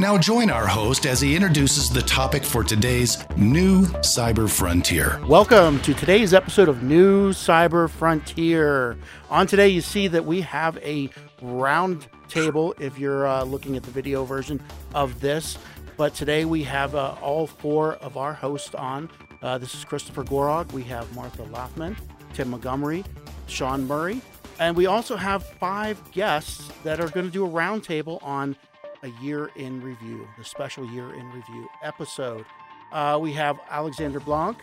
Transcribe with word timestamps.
Now, 0.00 0.18
join 0.18 0.50
our 0.50 0.66
host 0.66 1.06
as 1.06 1.20
he 1.20 1.36
introduces 1.36 1.88
the 1.88 2.02
topic 2.02 2.42
for 2.42 2.64
today's 2.64 3.24
New 3.36 3.82
Cyber 3.98 4.50
Frontier. 4.50 5.20
Welcome 5.26 5.80
to 5.82 5.94
today's 5.94 6.34
episode 6.34 6.68
of 6.68 6.82
New 6.82 7.30
Cyber 7.30 7.88
Frontier. 7.88 8.96
On 9.30 9.46
today, 9.46 9.68
you 9.68 9.80
see 9.80 10.08
that 10.08 10.24
we 10.24 10.40
have 10.40 10.76
a 10.78 11.08
round 11.40 12.08
table 12.28 12.74
if 12.80 12.98
you're 12.98 13.28
uh, 13.28 13.44
looking 13.44 13.76
at 13.76 13.84
the 13.84 13.92
video 13.92 14.24
version 14.24 14.60
of 14.92 15.20
this. 15.20 15.56
But 15.96 16.14
today 16.14 16.46
we 16.46 16.64
have 16.64 16.96
uh, 16.96 17.14
all 17.22 17.46
four 17.46 17.94
of 17.96 18.16
our 18.16 18.32
hosts 18.32 18.74
on. 18.74 19.08
Uh, 19.40 19.58
this 19.58 19.74
is 19.74 19.84
Christopher 19.84 20.24
Gorog. 20.24 20.72
We 20.72 20.82
have 20.84 21.14
Martha 21.14 21.44
Laughman, 21.44 21.96
Tim 22.32 22.50
Montgomery, 22.50 23.04
Sean 23.46 23.86
Murray, 23.86 24.20
and 24.58 24.74
we 24.74 24.86
also 24.86 25.16
have 25.16 25.44
five 25.44 26.00
guests 26.10 26.68
that 26.82 26.98
are 26.98 27.08
going 27.08 27.26
to 27.26 27.32
do 27.32 27.46
a 27.46 27.48
roundtable 27.48 28.20
on 28.24 28.56
a 29.02 29.08
year 29.22 29.50
in 29.56 29.80
review, 29.80 30.26
the 30.38 30.44
special 30.44 30.84
year 30.86 31.12
in 31.14 31.30
review 31.32 31.68
episode. 31.82 32.44
Uh, 32.92 33.18
we 33.20 33.32
have 33.32 33.58
Alexander 33.70 34.20
Blanc, 34.20 34.58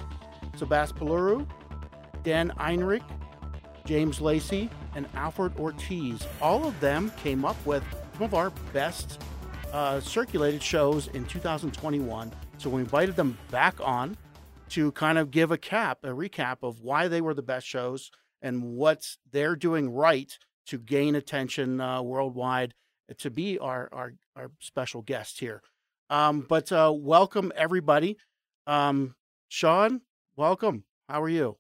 Sebastian 0.56 0.98
Peluru, 0.98 1.48
Dan 2.24 2.52
Ehrenreich, 2.60 3.04
James 3.86 4.22
Lacey, 4.22 4.70
and 4.96 5.08
Alfred 5.16 5.58
Ortiz. 5.58 6.26
All 6.42 6.66
of 6.66 6.80
them 6.80 7.12
came 7.18 7.44
up 7.44 7.58
with 7.66 7.84
some 8.14 8.24
of 8.24 8.34
our 8.34 8.52
best 8.72 9.22
uh, 9.74 10.00
circulated 10.00 10.62
shows 10.62 11.08
in 11.10 11.26
2021. 11.26 12.32
So 12.58 12.70
we 12.70 12.82
invited 12.82 13.16
them 13.16 13.38
back 13.52 13.76
on 13.82 14.18
to 14.70 14.92
kind 14.92 15.18
of 15.18 15.32
give 15.32 15.52
a 15.52 15.58
cap, 15.58 16.00
a 16.04 16.10
recap 16.10 16.58
of 16.62 16.82
why 16.82 17.08
they 17.08 17.22
were 17.22 17.34
the 17.34 17.42
best 17.42 17.66
shows 17.66 18.12
and 18.42 18.64
what 18.64 19.18
they're 19.32 19.56
doing 19.56 19.90
right 19.90 20.38
to 20.68 20.78
gain 20.78 21.16
attention 21.16 21.82
uh, 21.82 22.02
worldwide 22.02 22.74
to 23.18 23.30
be 23.30 23.58
our, 23.58 23.90
our, 23.92 24.14
our 24.36 24.52
special 24.60 25.02
guest 25.02 25.40
here. 25.40 25.62
Um, 26.10 26.46
but 26.48 26.72
uh, 26.72 26.92
welcome 26.96 27.52
everybody. 27.56 28.18
Um, 28.68 29.16
Sean, 29.48 30.02
welcome. 30.36 30.84
How 31.08 31.22
are 31.22 31.30
you? 31.30 31.58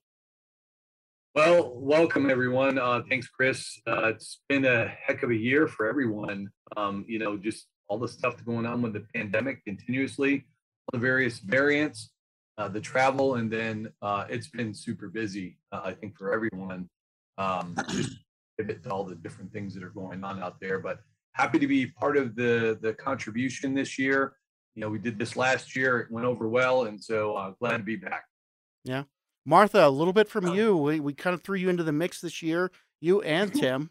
Well, 1.35 1.73
welcome 1.75 2.29
everyone. 2.29 2.79
Uh, 2.79 3.01
thanks, 3.07 3.27
Chris. 3.27 3.79
Uh, 3.87 4.07
it's 4.07 4.41
been 4.49 4.65
a 4.65 4.87
heck 4.87 5.23
of 5.23 5.29
a 5.29 5.35
year 5.35 5.67
for 5.67 5.87
everyone. 5.87 6.49
Um, 6.75 7.05
you 7.07 7.19
know, 7.19 7.37
just 7.37 7.67
all 7.87 7.99
the 7.99 8.07
stuff 8.07 8.43
going 8.45 8.65
on 8.65 8.81
with 8.81 8.93
the 8.93 9.05
pandemic 9.13 9.63
continuously, 9.63 10.45
all 10.87 10.99
the 10.99 11.05
various 11.05 11.39
variants, 11.39 12.11
uh, 12.57 12.67
the 12.67 12.81
travel, 12.81 13.35
and 13.35 13.51
then 13.51 13.87
uh, 14.01 14.25
it's 14.29 14.47
been 14.47 14.73
super 14.73 15.07
busy. 15.07 15.57
Uh, 15.71 15.81
I 15.85 15.93
think 15.93 16.17
for 16.17 16.33
everyone, 16.33 16.89
um, 17.37 17.75
just 17.89 18.17
pivot 18.57 18.83
to 18.83 18.89
all 18.89 19.03
the 19.03 19.15
different 19.15 19.53
things 19.53 19.73
that 19.75 19.83
are 19.83 19.89
going 19.91 20.23
on 20.23 20.41
out 20.41 20.59
there. 20.59 20.79
But 20.79 20.99
happy 21.33 21.59
to 21.59 21.67
be 21.67 21.87
part 21.87 22.17
of 22.17 22.35
the 22.35 22.77
the 22.81 22.93
contribution 22.93 23.73
this 23.73 23.97
year. 23.97 24.33
You 24.75 24.81
know, 24.81 24.89
we 24.89 24.99
did 24.99 25.19
this 25.19 25.35
last 25.35 25.75
year; 25.75 25.99
it 25.99 26.11
went 26.11 26.25
over 26.25 26.47
well, 26.47 26.85
and 26.85 27.01
so 27.01 27.35
uh, 27.35 27.51
glad 27.59 27.77
to 27.77 27.83
be 27.83 27.95
back. 27.95 28.25
Yeah, 28.83 29.03
Martha, 29.45 29.85
a 29.85 29.89
little 29.89 30.13
bit 30.13 30.29
from 30.29 30.47
you. 30.53 30.75
We 30.77 30.99
we 30.99 31.13
kind 31.13 31.33
of 31.33 31.43
threw 31.43 31.57
you 31.57 31.69
into 31.69 31.83
the 31.83 31.91
mix 31.91 32.21
this 32.21 32.41
year, 32.41 32.71
you 33.01 33.21
and 33.21 33.53
Tim. 33.59 33.89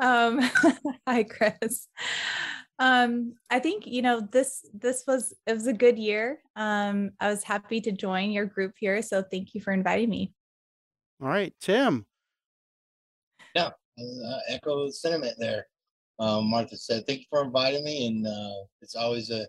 Um, 0.00 0.40
hi, 1.06 1.24
Chris. 1.24 1.88
Um, 2.78 3.34
I 3.50 3.58
think 3.58 3.86
you 3.86 4.02
know 4.02 4.20
this. 4.20 4.64
This 4.72 5.04
was 5.06 5.34
it 5.46 5.52
was 5.52 5.66
a 5.66 5.72
good 5.72 5.98
year. 5.98 6.38
Um, 6.56 7.10
I 7.20 7.28
was 7.28 7.42
happy 7.42 7.80
to 7.82 7.92
join 7.92 8.30
your 8.30 8.46
group 8.46 8.74
here, 8.78 9.02
so 9.02 9.22
thank 9.22 9.54
you 9.54 9.60
for 9.60 9.72
inviting 9.72 10.08
me. 10.08 10.32
All 11.20 11.28
right, 11.28 11.52
Tim. 11.60 12.06
Uh, 13.98 14.38
echo 14.48 14.86
the 14.86 14.92
sentiment 14.92 15.34
there. 15.38 15.66
Um, 16.20 16.50
Martha 16.50 16.76
said, 16.76 17.06
"Thank 17.06 17.20
you 17.20 17.26
for 17.30 17.42
inviting 17.42 17.84
me," 17.84 18.06
and 18.06 18.26
uh, 18.26 18.64
it's 18.80 18.94
always 18.94 19.30
a. 19.30 19.46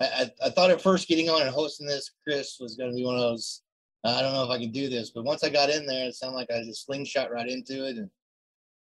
I, 0.00 0.04
I, 0.04 0.46
I 0.46 0.50
thought 0.50 0.70
at 0.70 0.82
first 0.82 1.08
getting 1.08 1.30
on 1.30 1.42
and 1.42 1.50
hosting 1.50 1.86
this, 1.86 2.10
Chris, 2.24 2.56
was 2.58 2.76
going 2.76 2.90
to 2.90 2.96
be 2.96 3.04
one 3.04 3.14
of 3.14 3.20
those. 3.20 3.62
I 4.04 4.20
don't 4.20 4.32
know 4.32 4.44
if 4.44 4.50
I 4.50 4.58
can 4.58 4.70
do 4.70 4.88
this, 4.88 5.10
but 5.10 5.24
once 5.24 5.44
I 5.44 5.48
got 5.48 5.70
in 5.70 5.86
there, 5.86 6.08
it 6.08 6.14
sounded 6.14 6.36
like 6.36 6.50
I 6.50 6.62
just 6.62 6.84
slingshot 6.84 7.32
right 7.32 7.48
into 7.48 7.86
it, 7.86 7.96
and 7.96 8.10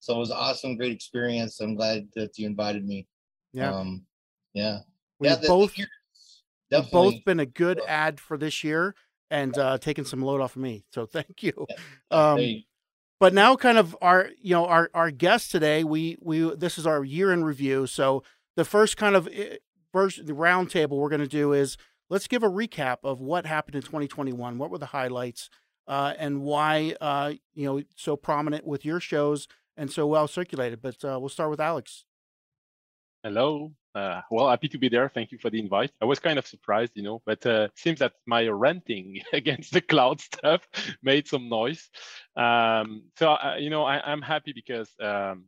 so 0.00 0.14
it 0.16 0.18
was 0.18 0.30
awesome, 0.30 0.76
great 0.76 0.92
experience. 0.92 1.60
I'm 1.60 1.74
glad 1.74 2.08
that 2.16 2.38
you 2.38 2.46
invited 2.46 2.86
me. 2.86 3.06
Yeah, 3.52 3.74
um, 3.74 4.02
yeah, 4.54 4.78
we've 5.18 5.30
yeah. 5.30 5.38
both 5.46 5.76
we've 5.76 6.90
both 6.90 7.24
been 7.24 7.40
a 7.40 7.46
good 7.46 7.80
ad 7.86 8.20
for 8.20 8.36
this 8.36 8.64
year 8.64 8.94
and 9.30 9.56
uh, 9.58 9.78
taking 9.78 10.04
some 10.04 10.22
load 10.22 10.40
off 10.40 10.56
of 10.56 10.62
me. 10.62 10.84
So 10.92 11.06
thank 11.06 11.42
you. 11.42 11.66
Yeah, 11.68 11.76
um, 12.10 12.62
but 13.20 13.34
now 13.34 13.54
kind 13.54 13.78
of 13.78 13.96
our 14.00 14.30
you 14.40 14.54
know 14.54 14.66
our 14.66 14.90
our 14.94 15.10
guest 15.12 15.52
today 15.52 15.84
we 15.84 16.16
we 16.20 16.52
this 16.56 16.78
is 16.78 16.86
our 16.86 17.04
year 17.04 17.32
in 17.32 17.44
review. 17.44 17.86
So 17.86 18.24
the 18.56 18.64
first 18.64 18.96
kind 18.96 19.14
of 19.14 19.28
eh, 19.32 19.58
first 19.92 20.26
the 20.26 20.34
round 20.34 20.70
table 20.70 20.98
we're 20.98 21.10
going 21.10 21.20
to 21.20 21.28
do 21.28 21.52
is 21.52 21.76
let's 22.08 22.26
give 22.26 22.42
a 22.42 22.50
recap 22.50 22.98
of 23.04 23.20
what 23.20 23.46
happened 23.46 23.76
in 23.76 23.82
2021 23.82 24.58
what 24.58 24.70
were 24.70 24.78
the 24.78 24.86
highlights 24.86 25.50
uh, 25.86 26.14
and 26.18 26.42
why 26.42 26.96
uh, 27.00 27.34
you 27.54 27.66
know 27.66 27.82
so 27.94 28.16
prominent 28.16 28.66
with 28.66 28.84
your 28.84 28.98
shows 28.98 29.46
and 29.76 29.92
so 29.92 30.06
well 30.06 30.26
circulated. 30.26 30.82
But 30.82 31.04
uh, 31.04 31.20
we'll 31.20 31.28
start 31.28 31.50
with 31.50 31.60
alex. 31.60 32.06
Hello 33.22 33.74
uh, 33.94 34.20
well, 34.30 34.48
happy 34.48 34.68
to 34.68 34.78
be 34.78 34.88
there. 34.88 35.08
Thank 35.08 35.32
you 35.32 35.38
for 35.38 35.50
the 35.50 35.58
invite. 35.58 35.90
I 36.00 36.04
was 36.04 36.18
kind 36.18 36.38
of 36.38 36.46
surprised, 36.46 36.92
you 36.94 37.02
know, 37.02 37.22
but 37.26 37.44
uh, 37.44 37.68
seems 37.74 37.98
that 37.98 38.12
my 38.26 38.46
ranting 38.48 39.20
against 39.32 39.72
the 39.72 39.80
cloud 39.80 40.20
stuff 40.20 40.66
made 41.02 41.26
some 41.26 41.48
noise. 41.48 41.90
Um, 42.36 43.04
so, 43.18 43.32
uh, 43.32 43.56
you 43.58 43.70
know, 43.70 43.84
I, 43.84 44.12
am 44.12 44.22
happy 44.22 44.52
because 44.52 44.90
um, 45.02 45.44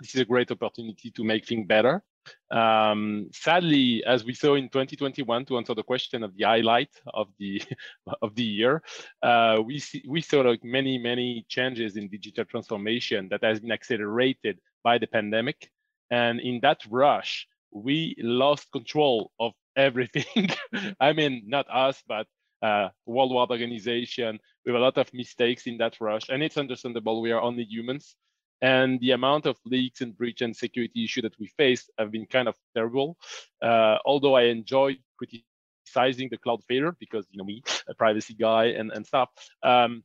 this 0.00 0.14
is 0.14 0.20
a 0.20 0.24
great 0.24 0.50
opportunity 0.50 1.10
to 1.10 1.24
make 1.24 1.46
things 1.46 1.66
better. 1.66 2.02
Um, 2.50 3.30
sadly, 3.32 4.04
as 4.04 4.24
we 4.24 4.34
saw 4.34 4.54
in 4.54 4.68
2021, 4.68 5.46
to 5.46 5.56
answer 5.56 5.74
the 5.74 5.82
question 5.82 6.22
of 6.22 6.36
the 6.36 6.44
highlight 6.44 6.90
of 7.14 7.28
the 7.38 7.62
of 8.22 8.34
the 8.34 8.42
year, 8.42 8.82
uh, 9.22 9.58
we 9.64 9.78
see 9.78 10.04
we 10.06 10.20
saw 10.20 10.42
like 10.42 10.62
many 10.62 10.98
many 10.98 11.46
changes 11.48 11.96
in 11.96 12.08
digital 12.08 12.44
transformation 12.44 13.28
that 13.30 13.42
has 13.42 13.60
been 13.60 13.72
accelerated 13.72 14.60
by 14.84 14.98
the 14.98 15.06
pandemic. 15.06 15.70
And 16.10 16.40
in 16.40 16.60
that 16.60 16.80
rush, 16.90 17.46
we 17.72 18.16
lost 18.18 18.70
control 18.72 19.32
of 19.38 19.52
everything. 19.76 20.48
I 21.00 21.12
mean, 21.12 21.44
not 21.46 21.66
us, 21.70 22.02
but 22.06 22.26
uh, 22.62 22.88
worldwide 23.06 23.50
organization 23.50 24.38
with 24.64 24.74
a 24.74 24.78
lot 24.78 24.98
of 24.98 25.12
mistakes 25.14 25.66
in 25.66 25.78
that 25.78 26.00
rush. 26.00 26.28
And 26.28 26.42
it's 26.42 26.58
understandable. 26.58 27.20
We 27.22 27.32
are 27.32 27.40
only 27.40 27.64
humans. 27.64 28.16
And 28.62 29.00
the 29.00 29.12
amount 29.12 29.46
of 29.46 29.56
leaks 29.64 30.02
and 30.02 30.16
breach 30.16 30.42
and 30.42 30.54
security 30.54 31.04
issue 31.04 31.22
that 31.22 31.38
we 31.38 31.46
faced 31.56 31.90
have 31.98 32.10
been 32.10 32.26
kind 32.26 32.46
of 32.46 32.56
terrible. 32.74 33.16
Uh, 33.62 33.96
although 34.04 34.34
I 34.34 34.42
enjoyed 34.42 34.98
criticizing 35.16 36.28
the 36.30 36.36
cloud 36.36 36.62
failure 36.68 36.94
because, 37.00 37.26
you 37.30 37.38
know, 37.38 37.44
me, 37.44 37.62
a 37.88 37.94
privacy 37.94 38.34
guy 38.34 38.66
and, 38.66 38.92
and 38.92 39.06
stuff. 39.06 39.30
Um, 39.62 40.04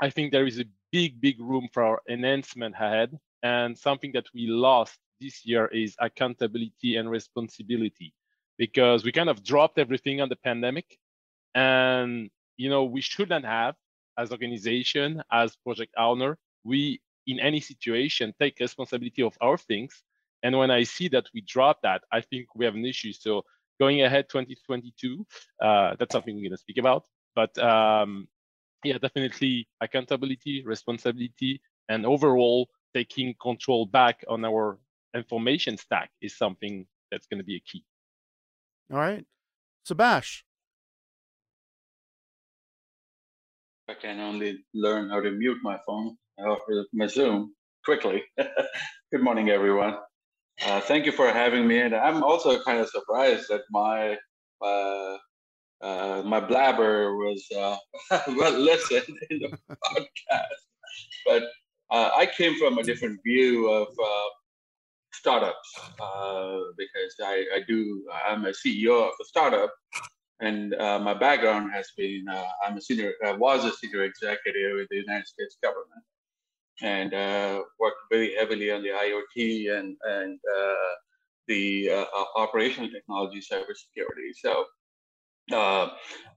I 0.00 0.10
think 0.10 0.30
there 0.30 0.46
is 0.46 0.60
a 0.60 0.66
big, 0.92 1.20
big 1.20 1.40
room 1.40 1.68
for 1.72 2.00
enhancement 2.08 2.74
ahead 2.76 3.18
and 3.42 3.76
something 3.76 4.12
that 4.12 4.26
we 4.34 4.46
lost 4.46 4.98
this 5.20 5.44
year 5.44 5.66
is 5.66 5.96
accountability 5.98 6.96
and 6.96 7.10
responsibility. 7.10 8.12
Because 8.58 9.04
we 9.04 9.12
kind 9.12 9.28
of 9.28 9.42
dropped 9.44 9.78
everything 9.78 10.20
on 10.20 10.28
the 10.28 10.36
pandemic 10.36 10.98
and 11.54 12.30
you 12.56 12.68
know 12.68 12.84
we 12.84 13.00
shouldn't 13.00 13.44
have 13.44 13.74
as 14.18 14.30
organization 14.30 15.22
as 15.30 15.56
project 15.56 15.92
owner 15.98 16.38
we 16.64 17.00
in 17.26 17.38
any 17.40 17.60
situation 17.60 18.34
take 18.38 18.58
responsibility 18.60 19.22
of 19.22 19.36
our 19.40 19.58
things. 19.58 20.02
And 20.42 20.56
when 20.58 20.70
i 20.70 20.82
see 20.84 21.08
that 21.08 21.26
we 21.34 21.40
drop 21.42 21.82
that 21.82 22.02
i 22.12 22.20
think 22.20 22.46
we 22.54 22.64
have 22.64 22.74
an 22.74 22.86
issue. 22.86 23.12
So 23.12 23.42
going 23.78 24.02
ahead 24.02 24.28
2022 24.28 25.26
uh, 25.60 25.96
that's 25.98 26.12
something 26.12 26.34
we're 26.34 26.48
going 26.48 26.50
to 26.52 26.58
speak 26.58 26.78
about. 26.78 27.04
But 27.34 27.56
um, 27.58 28.28
yeah 28.84 28.98
definitely 28.98 29.68
accountability 29.80 30.62
responsibility 30.64 31.60
and 31.88 32.06
overall 32.06 32.68
taking 32.94 33.34
control 33.40 33.86
back 33.86 34.24
on 34.28 34.44
our 34.44 34.78
information 35.14 35.76
stack 35.76 36.10
is 36.20 36.36
something 36.36 36.86
that's 37.10 37.26
going 37.26 37.38
to 37.38 37.44
be 37.44 37.56
a 37.56 37.60
key. 37.60 37.84
All 38.92 38.98
right. 38.98 39.24
Sebash. 39.88 40.42
I 43.88 43.94
can 43.94 44.18
only 44.18 44.64
learn 44.74 45.10
how 45.10 45.20
to 45.20 45.30
mute 45.30 45.58
my 45.62 45.78
phone 45.86 46.16
or 46.38 46.58
my 46.92 47.06
Zoom 47.06 47.54
quickly. 47.84 48.24
Good 48.36 49.22
morning, 49.22 49.50
everyone. 49.50 49.96
Uh, 50.64 50.80
thank 50.80 51.06
you 51.06 51.12
for 51.12 51.28
having 51.28 51.68
me. 51.68 51.78
And 51.78 51.94
I'm 51.94 52.24
also 52.24 52.60
kind 52.62 52.80
of 52.80 52.88
surprised 52.88 53.46
that 53.48 53.62
my 53.70 54.16
uh, 54.60 55.18
uh, 55.80 56.22
my 56.24 56.40
blabber 56.40 57.16
was 57.16 57.46
uh, 57.56 57.76
well 58.28 58.58
listened 58.58 59.16
in 59.30 59.38
the 59.40 59.58
podcast. 59.70 60.60
But 61.26 61.42
uh, 61.90 62.10
I 62.16 62.26
came 62.26 62.58
from 62.58 62.78
a 62.78 62.82
different 62.82 63.20
view 63.24 63.70
of 63.70 63.88
uh, 63.88 64.28
startups 65.26 65.70
uh, 66.00 66.58
because 66.78 67.12
I, 67.20 67.44
I, 67.56 67.60
do 67.66 68.04
I'm 68.28 68.44
a 68.44 68.50
CEO 68.50 68.96
of 69.08 69.14
a 69.20 69.24
startup, 69.24 69.72
and 70.38 70.72
uh, 70.74 71.00
my 71.00 71.14
background 71.14 71.72
has 71.72 71.88
been 71.96 72.26
I'm 72.64 72.76
a 72.76 72.80
senior 72.80 73.12
was 73.36 73.64
a 73.64 73.72
senior 73.72 74.04
executive 74.04 74.76
with 74.76 74.88
the 74.88 75.02
United 75.06 75.26
States 75.26 75.56
government, 75.60 76.04
and 76.80 77.10
worked 77.80 78.02
very 78.08 78.36
heavily 78.36 78.70
on 78.70 78.82
the 78.84 78.90
IoT 79.06 79.76
and 79.76 79.96
and 80.04 80.38
the 81.48 82.06
operational 82.36 82.90
technology 82.90 83.40
cybersecurity. 83.40 84.30
So 84.44 84.66
uh, 85.52 85.88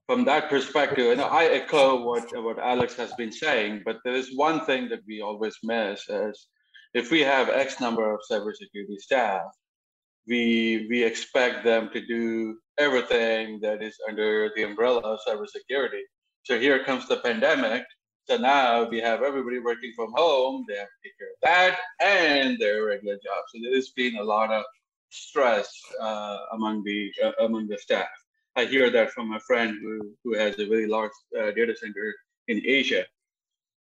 from 0.07 0.25
that 0.25 0.49
perspective, 0.49 1.11
and 1.11 1.21
I 1.21 1.45
echo 1.45 2.03
what, 2.03 2.25
what 2.43 2.57
Alex 2.59 2.95
has 2.95 3.11
been 3.13 3.31
saying, 3.31 3.81
but 3.85 3.97
there 4.03 4.13
is 4.13 4.35
one 4.35 4.65
thing 4.65 4.89
that 4.89 5.01
we 5.07 5.21
always 5.21 5.55
miss 5.63 6.07
is 6.09 6.47
if 6.93 7.11
we 7.11 7.21
have 7.21 7.49
X 7.49 7.79
number 7.79 8.11
of 8.13 8.21
cybersecurity 8.29 8.97
staff, 8.97 9.43
we 10.27 10.87
we 10.89 11.03
expect 11.03 11.63
them 11.63 11.89
to 11.93 12.05
do 12.05 12.57
everything 12.77 13.59
that 13.61 13.81
is 13.81 13.97
under 14.07 14.51
the 14.55 14.63
umbrella 14.63 15.01
of 15.01 15.19
cybersecurity. 15.27 16.03
So 16.43 16.59
here 16.59 16.83
comes 16.83 17.07
the 17.07 17.17
pandemic. 17.17 17.83
So 18.25 18.37
now 18.37 18.87
we 18.87 18.99
have 18.99 19.23
everybody 19.23 19.59
working 19.59 19.91
from 19.95 20.13
home. 20.15 20.65
They 20.67 20.77
have 20.77 20.87
to 20.87 20.99
take 21.03 21.17
care 21.17 21.29
of 21.29 21.41
that 21.43 21.79
and 21.99 22.59
their 22.59 22.85
regular 22.85 23.15
jobs. 23.15 23.47
So 23.51 23.59
there's 23.63 23.89
been 23.89 24.17
a 24.17 24.23
lot 24.23 24.51
of 24.51 24.63
stress 25.09 25.67
uh, 25.99 26.37
among 26.53 26.83
the 26.83 27.11
uh, 27.23 27.31
among 27.45 27.67
the 27.67 27.77
staff. 27.77 28.07
I 28.55 28.65
hear 28.65 28.89
that 28.91 29.11
from 29.11 29.33
a 29.33 29.39
friend 29.39 29.77
who, 29.81 30.15
who 30.23 30.37
has 30.37 30.59
a 30.59 30.67
very 30.67 30.87
large 30.87 31.11
uh, 31.39 31.51
data 31.51 31.75
center 31.75 32.13
in 32.47 32.61
Asia. 32.65 33.05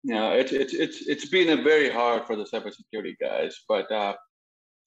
Now, 0.06 0.34
it's, 0.34 0.52
it's, 0.52 0.74
it's, 0.74 1.08
it's 1.08 1.30
been 1.30 1.58
a 1.58 1.64
very 1.64 1.90
hard 1.90 2.26
for 2.26 2.36
the 2.36 2.44
cybersecurity 2.44 3.16
guys, 3.20 3.60
but 3.68 3.92
uh, 3.92 4.14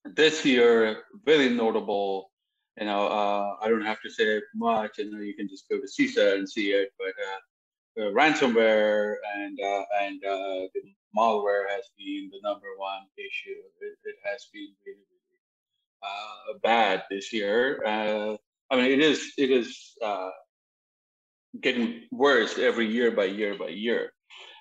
this 0.05 0.45
year, 0.45 1.03
very 1.25 1.49
notable. 1.49 2.31
You 2.79 2.87
know, 2.87 3.09
uh, 3.09 3.57
I 3.61 3.69
don't 3.69 3.85
have 3.85 4.01
to 4.03 4.11
say 4.11 4.41
much. 4.55 4.99
You 4.99 5.11
know, 5.11 5.19
you 5.19 5.35
can 5.35 5.49
just 5.49 5.69
go 5.69 5.79
to 5.79 5.87
CISA 5.87 6.37
and 6.37 6.49
see 6.49 6.71
it. 6.71 6.91
But 6.99 7.15
uh, 8.01 8.11
ransomware 8.13 9.17
and 9.35 9.59
uh, 9.61 9.85
and 10.03 10.25
uh, 10.25 10.69
malware 11.17 11.69
has 11.69 11.91
been 11.99 12.31
the 12.31 12.39
number 12.49 12.69
one 12.77 13.03
issue. 13.17 13.59
It, 13.81 13.99
it 14.05 14.17
has 14.23 14.47
been 14.53 14.69
really, 14.87 14.99
really 15.11 16.61
bad 16.63 17.03
this 17.11 17.33
year 17.33 17.83
I 18.71 18.77
mean, 18.77 18.91
it 18.93 19.01
is 19.01 19.33
it 19.39 19.51
is 19.51 19.97
uh, 20.03 20.31
getting 21.61 22.03
worse 22.11 22.59
every 22.59 22.87
year 22.87 23.11
by 23.11 23.25
year 23.25 23.57
by 23.57 23.69
year, 23.69 24.13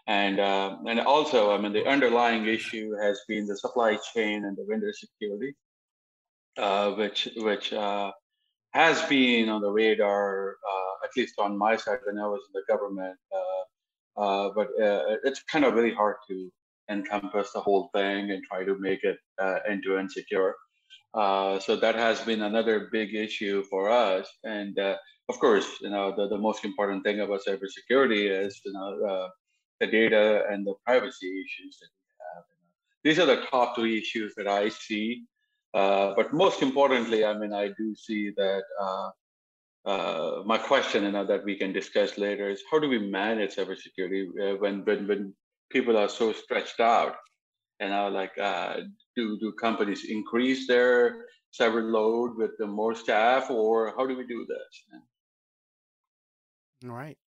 and 0.08 0.40
uh, 0.40 0.78
and 0.88 1.00
also, 1.02 1.54
I 1.54 1.58
mean, 1.58 1.74
the 1.74 1.86
underlying 1.86 2.46
issue 2.46 2.94
has 3.02 3.20
been 3.28 3.46
the 3.46 3.58
supply 3.58 3.98
chain 4.14 4.46
and 4.46 4.56
the 4.58 4.66
vendor 4.70 4.94
security, 4.94 5.56
uh, 6.58 6.92
which 6.92 7.30
which 7.38 7.74
uh, 7.74 8.12
has 8.72 9.02
been 9.04 9.50
on 9.50 9.62
the 9.62 9.72
radar, 9.72 10.52
uh, 10.52 11.06
at 11.06 11.12
least 11.18 11.36
on 11.40 11.58
my 11.58 11.76
side 11.76 12.00
when 12.06 12.18
I 12.18 12.28
was 12.28 12.42
in 12.48 12.54
the 12.54 12.64
government. 12.74 13.18
Uh, 14.18 14.50
but 14.56 14.70
it's 15.24 15.44
kind 15.44 15.64
of 15.64 15.76
really 15.76 15.94
hard 15.94 16.16
to 16.28 16.50
encompass 16.90 17.52
the 17.52 17.60
whole 17.60 17.90
thing 17.94 18.32
and 18.32 18.44
try 18.50 18.64
to 18.64 18.76
make 18.80 19.04
it 19.04 19.18
end 19.70 19.84
to 19.84 19.98
end 19.98 20.12
secure. 20.12 20.56
Uh, 21.14 21.60
so 21.60 21.76
that 21.76 21.96
has 21.96 22.22
been 22.22 22.44
another 22.44 22.90
big 22.92 23.16
issue 23.16 23.64
for 23.70 23.90
us. 23.90 24.28
And 24.44 24.78
uh, 24.78 24.98
of 25.30 25.40
course, 25.40 25.68
you 25.82 25.90
know, 25.90 26.14
the, 26.16 26.28
the 26.28 26.38
most 26.38 26.64
important 26.64 27.04
thing 27.04 27.22
about 27.22 27.42
cybersecurity 27.48 28.30
is, 28.30 28.60
you 28.64 28.74
know, 28.74 29.06
uh, 29.06 29.28
the 29.80 29.88
data 29.88 30.44
and 30.50 30.66
the 30.66 30.74
privacy 30.86 31.28
issues 31.46 31.78
that 31.80 31.90
we 31.98 32.10
have. 32.20 32.44
You 32.50 32.58
know. 32.62 32.74
These 33.04 33.20
are 33.20 33.26
the 33.26 33.46
top 33.48 33.76
three 33.76 33.98
issues 33.98 34.34
that 34.36 34.48
I 34.48 34.70
see. 34.70 35.24
Uh, 35.74 36.14
but 36.16 36.34
most 36.34 36.62
importantly, 36.62 37.26
I 37.26 37.38
mean, 37.38 37.54
I 37.54 37.68
do 37.78 37.96
see 37.96 38.32
that 38.38 38.64
uh, 38.82 39.10
uh, 39.86 40.44
my 40.46 40.58
question, 40.58 41.04
you 41.04 41.12
know, 41.12 41.26
that 41.26 41.44
we 41.44 41.56
can 41.56 41.72
discuss 41.72 42.18
later 42.18 42.50
is 42.50 42.64
how 42.72 42.80
do 42.80 42.90
we 42.90 43.00
manage 43.00 43.56
cybersecurity 43.56 44.60
when, 44.60 44.84
when, 44.86 45.08
when 45.08 45.34
people 45.70 45.98
are 45.98 46.10
so 46.10 46.34
stretched 46.34 46.80
out? 46.80 47.16
And 47.80 47.94
I 47.94 48.08
like, 48.08 48.36
do 49.16 49.38
do 49.40 49.52
companies 49.54 50.06
increase 50.10 50.68
their 50.68 51.26
cyber 51.54 51.92
load 51.92 52.36
with 52.36 52.58
the 52.58 52.66
more 52.66 52.96
staff, 52.96 53.52
or 53.52 53.94
how 53.96 54.08
do 54.08 54.18
we 54.18 54.26
do 54.26 54.46
this? 54.48 54.84
All 56.86 56.96
right. 56.96 57.18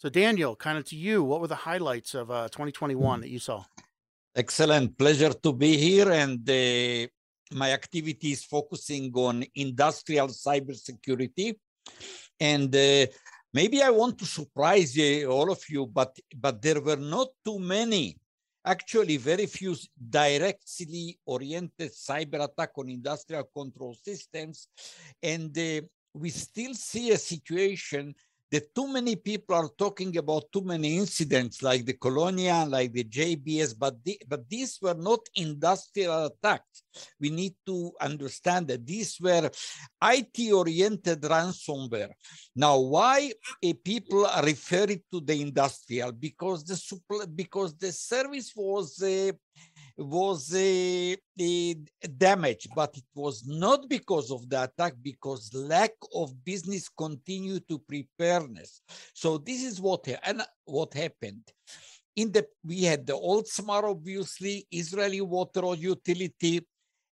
So 0.00 0.08
Daniel, 0.08 0.56
kind 0.56 0.78
of 0.78 0.86
to 0.86 0.96
you, 0.96 1.22
what 1.22 1.42
were 1.42 1.46
the 1.46 1.54
highlights 1.54 2.14
of 2.14 2.30
uh, 2.30 2.48
2021 2.48 3.20
that 3.20 3.28
you 3.28 3.38
saw? 3.38 3.62
Excellent, 4.34 4.96
pleasure 4.96 5.34
to 5.34 5.52
be 5.52 5.76
here, 5.76 6.10
and 6.10 6.40
uh, 6.48 7.06
my 7.54 7.70
activity 7.72 8.32
is 8.32 8.42
focusing 8.42 9.12
on 9.14 9.44
industrial 9.56 10.28
cybersecurity, 10.28 11.54
and 12.40 12.74
uh, 12.74 13.04
maybe 13.52 13.82
I 13.82 13.90
want 13.90 14.16
to 14.20 14.24
surprise 14.24 14.96
all 15.28 15.52
of 15.52 15.62
you, 15.68 15.84
but 15.84 16.18
but 16.34 16.62
there 16.62 16.80
were 16.80 16.96
not 16.96 17.28
too 17.44 17.58
many 17.58 18.16
actually 18.64 19.18
very 19.18 19.44
few 19.44 19.76
directly 20.08 21.18
oriented 21.26 21.92
cyber 21.92 22.42
attack 22.42 22.70
on 22.78 22.88
industrial 22.88 23.44
control 23.54 23.94
systems. 24.02 24.68
And 25.22 25.56
uh, 25.58 25.82
we 26.14 26.30
still 26.30 26.74
see 26.74 27.10
a 27.10 27.18
situation 27.18 28.14
that 28.50 28.74
too 28.74 28.88
many 28.88 29.16
people 29.16 29.54
are 29.54 29.68
talking 29.78 30.16
about 30.16 30.50
too 30.52 30.62
many 30.62 30.98
incidents 30.98 31.62
like 31.62 31.84
the 31.86 31.92
Colonial, 31.92 32.66
like 32.68 32.92
the 32.92 33.04
JBS, 33.04 33.74
but, 33.78 34.02
the, 34.04 34.20
but 34.28 34.48
these 34.48 34.78
were 34.82 34.94
not 34.94 35.20
industrial 35.36 36.26
attacks. 36.26 36.82
We 37.20 37.30
need 37.30 37.54
to 37.66 37.92
understand 38.00 38.68
that 38.68 38.84
these 38.84 39.18
were 39.20 39.50
IT-oriented 40.02 41.22
ransomware. 41.22 42.10
Now, 42.56 42.78
why 42.78 43.32
people 43.84 44.26
are 44.26 44.44
referring 44.44 45.02
to 45.12 45.20
the 45.20 45.40
industrial? 45.40 46.12
Because 46.12 46.64
the 46.64 47.28
because 47.34 47.76
the 47.76 47.92
service 47.92 48.52
was 48.56 49.00
uh, 49.02 49.32
was 50.00 50.52
uh, 50.54 50.58
a, 50.58 51.76
a, 52.02 52.08
damage, 52.08 52.68
but 52.74 52.96
it 52.96 53.04
was 53.14 53.46
not 53.46 53.88
because 53.88 54.30
of 54.30 54.48
the 54.48 54.62
attack, 54.62 54.94
because 55.02 55.52
lack 55.52 55.92
of 56.14 56.44
business 56.44 56.88
continue 56.88 57.60
to 57.60 57.78
preparedness. 57.78 58.82
So 59.14 59.38
this 59.38 59.62
is 59.62 59.80
what 59.80 60.08
and 60.24 60.40
uh, 60.40 60.46
what 60.64 60.94
happened. 60.94 61.42
In 62.16 62.32
the 62.32 62.46
we 62.64 62.84
had 62.84 63.06
the 63.06 63.14
old 63.14 63.44
Oldsmar, 63.44 63.84
obviously, 63.84 64.66
Israeli 64.70 65.20
water 65.20 65.74
utility, 65.74 66.60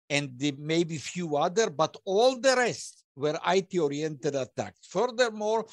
and 0.10 0.38
the, 0.38 0.54
maybe 0.58 0.98
few 0.98 1.36
other, 1.36 1.70
but 1.70 1.96
all 2.06 2.40
the 2.40 2.56
rest 2.56 3.04
were 3.16 3.40
IT-oriented 3.46 4.36
attacks. 4.36 4.88
Furthermore, 4.88 5.66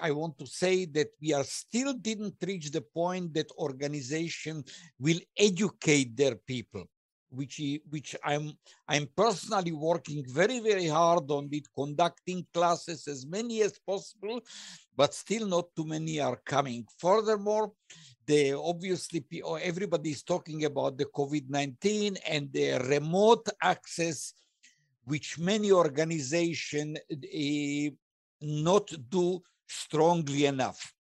I 0.00 0.10
want 0.10 0.38
to 0.38 0.46
say 0.46 0.86
that 0.86 1.10
we 1.20 1.32
are 1.32 1.44
still 1.44 1.92
didn't 1.94 2.36
reach 2.46 2.70
the 2.70 2.80
point 2.80 3.34
that 3.34 3.50
organization 3.58 4.64
will 4.98 5.20
educate 5.36 6.16
their 6.16 6.36
people, 6.36 6.84
which, 7.30 7.60
which 7.88 8.16
I'm, 8.24 8.52
I'm 8.88 9.08
personally 9.16 9.72
working 9.72 10.24
very, 10.26 10.60
very 10.60 10.86
hard 10.86 11.30
on 11.30 11.48
it, 11.52 11.66
conducting 11.74 12.46
classes 12.52 13.06
as 13.06 13.26
many 13.26 13.62
as 13.62 13.78
possible, 13.78 14.40
but 14.96 15.14
still 15.14 15.46
not 15.46 15.66
too 15.76 15.84
many 15.84 16.20
are 16.20 16.40
coming. 16.44 16.86
Furthermore, 16.98 17.72
the 18.26 18.52
obviously 18.52 19.24
everybody 19.62 20.10
is 20.10 20.22
talking 20.22 20.64
about 20.64 20.96
the 20.96 21.06
COVID-19 21.06 22.18
and 22.26 22.52
the 22.52 22.78
remote 22.88 23.48
access 23.60 24.32
which 25.04 25.38
many 25.38 25.72
organizations 25.72 26.98
uh, 27.10 27.90
not 28.40 28.92
do 29.10 29.42
strongly 29.72 30.46
enough. 30.46 30.92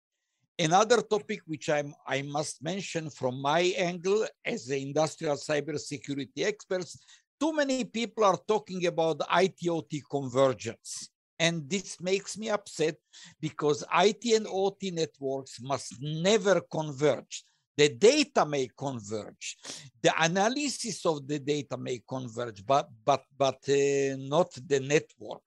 Another 0.58 1.00
topic 1.00 1.40
which 1.46 1.70
I'm, 1.70 1.94
I 2.06 2.22
must 2.22 2.62
mention 2.62 3.08
from 3.08 3.40
my 3.40 3.60
angle 3.78 4.26
as 4.44 4.66
the 4.66 4.80
industrial 4.80 5.36
cybersecurity 5.36 6.44
experts, 6.44 6.98
too 7.40 7.54
many 7.54 7.84
people 7.84 8.24
are 8.24 8.38
talking 8.46 8.84
about 8.86 9.22
IT-OT 9.32 10.02
convergence. 10.10 11.08
And 11.38 11.68
this 11.70 11.98
makes 12.02 12.36
me 12.36 12.50
upset 12.50 12.96
because 13.40 13.82
IT 13.94 14.22
and 14.36 14.46
OT 14.46 14.90
networks 14.90 15.58
must 15.62 15.94
never 16.02 16.60
converge. 16.60 17.42
The 17.78 17.88
data 17.88 18.44
may 18.44 18.68
converge. 18.76 19.56
The 20.02 20.12
analysis 20.22 21.06
of 21.06 21.26
the 21.26 21.38
data 21.38 21.78
may 21.78 22.02
converge, 22.06 22.66
but, 22.66 22.90
but, 23.02 23.24
but 23.38 23.60
uh, 23.70 24.16
not 24.18 24.52
the 24.66 24.80
network. 24.80 25.46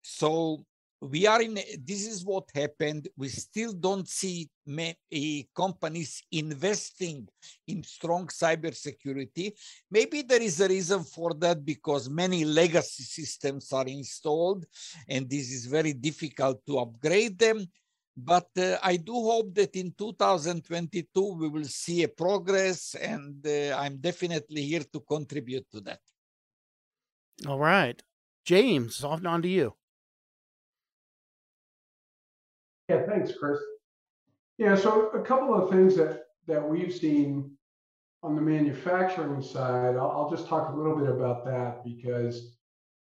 So 0.00 0.64
we 1.00 1.26
are 1.26 1.42
in 1.42 1.54
this 1.54 2.06
is 2.06 2.24
what 2.24 2.48
happened. 2.54 3.08
We 3.16 3.28
still 3.28 3.72
don't 3.72 4.08
see 4.08 4.48
many 4.66 5.48
companies 5.54 6.22
investing 6.32 7.28
in 7.66 7.82
strong 7.82 8.28
cybersecurity. 8.28 9.52
Maybe 9.90 10.22
there 10.22 10.40
is 10.40 10.60
a 10.60 10.68
reason 10.68 11.04
for 11.04 11.34
that 11.34 11.64
because 11.64 12.08
many 12.08 12.44
legacy 12.44 13.02
systems 13.02 13.72
are 13.72 13.86
installed 13.86 14.64
and 15.08 15.28
this 15.28 15.52
is 15.52 15.66
very 15.66 15.92
difficult 15.92 16.64
to 16.66 16.78
upgrade 16.78 17.38
them. 17.38 17.66
But 18.18 18.48
uh, 18.56 18.78
i 18.82 18.96
do 18.96 19.12
hope 19.12 19.54
that 19.56 19.76
in 19.76 19.92
2022 19.92 21.34
we 21.34 21.48
will 21.48 21.66
see 21.66 22.02
a 22.02 22.08
progress 22.08 22.94
and 22.94 23.46
uh, 23.46 23.76
i'm 23.76 23.98
definitely 23.98 24.62
here 24.62 24.84
to 24.90 25.00
contribute 25.00 25.70
to 25.72 25.80
that. 25.82 26.00
All 27.46 27.58
right. 27.58 28.02
James 28.46 29.04
off 29.04 29.22
on 29.26 29.42
to 29.42 29.48
you 29.48 29.74
Yeah, 32.88 33.02
thanks, 33.06 33.32
Chris. 33.38 33.58
Yeah, 34.58 34.74
so 34.74 35.08
a 35.08 35.22
couple 35.22 35.54
of 35.54 35.70
things 35.70 35.96
that 35.96 36.24
that 36.46 36.66
we've 36.66 36.94
seen 36.94 37.50
on 38.22 38.36
the 38.36 38.40
manufacturing 38.40 39.42
side. 39.42 39.96
I'll, 39.96 40.10
I'll 40.10 40.30
just 40.30 40.46
talk 40.46 40.72
a 40.72 40.76
little 40.76 40.96
bit 40.96 41.08
about 41.08 41.44
that 41.46 41.84
because 41.84 42.56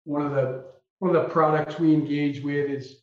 one 0.04 0.22
of 0.22 0.32
the 0.32 0.64
one 1.00 1.14
of 1.14 1.22
the 1.22 1.28
products 1.28 1.78
we 1.78 1.92
engage 1.92 2.42
with 2.42 2.70
is 2.70 3.02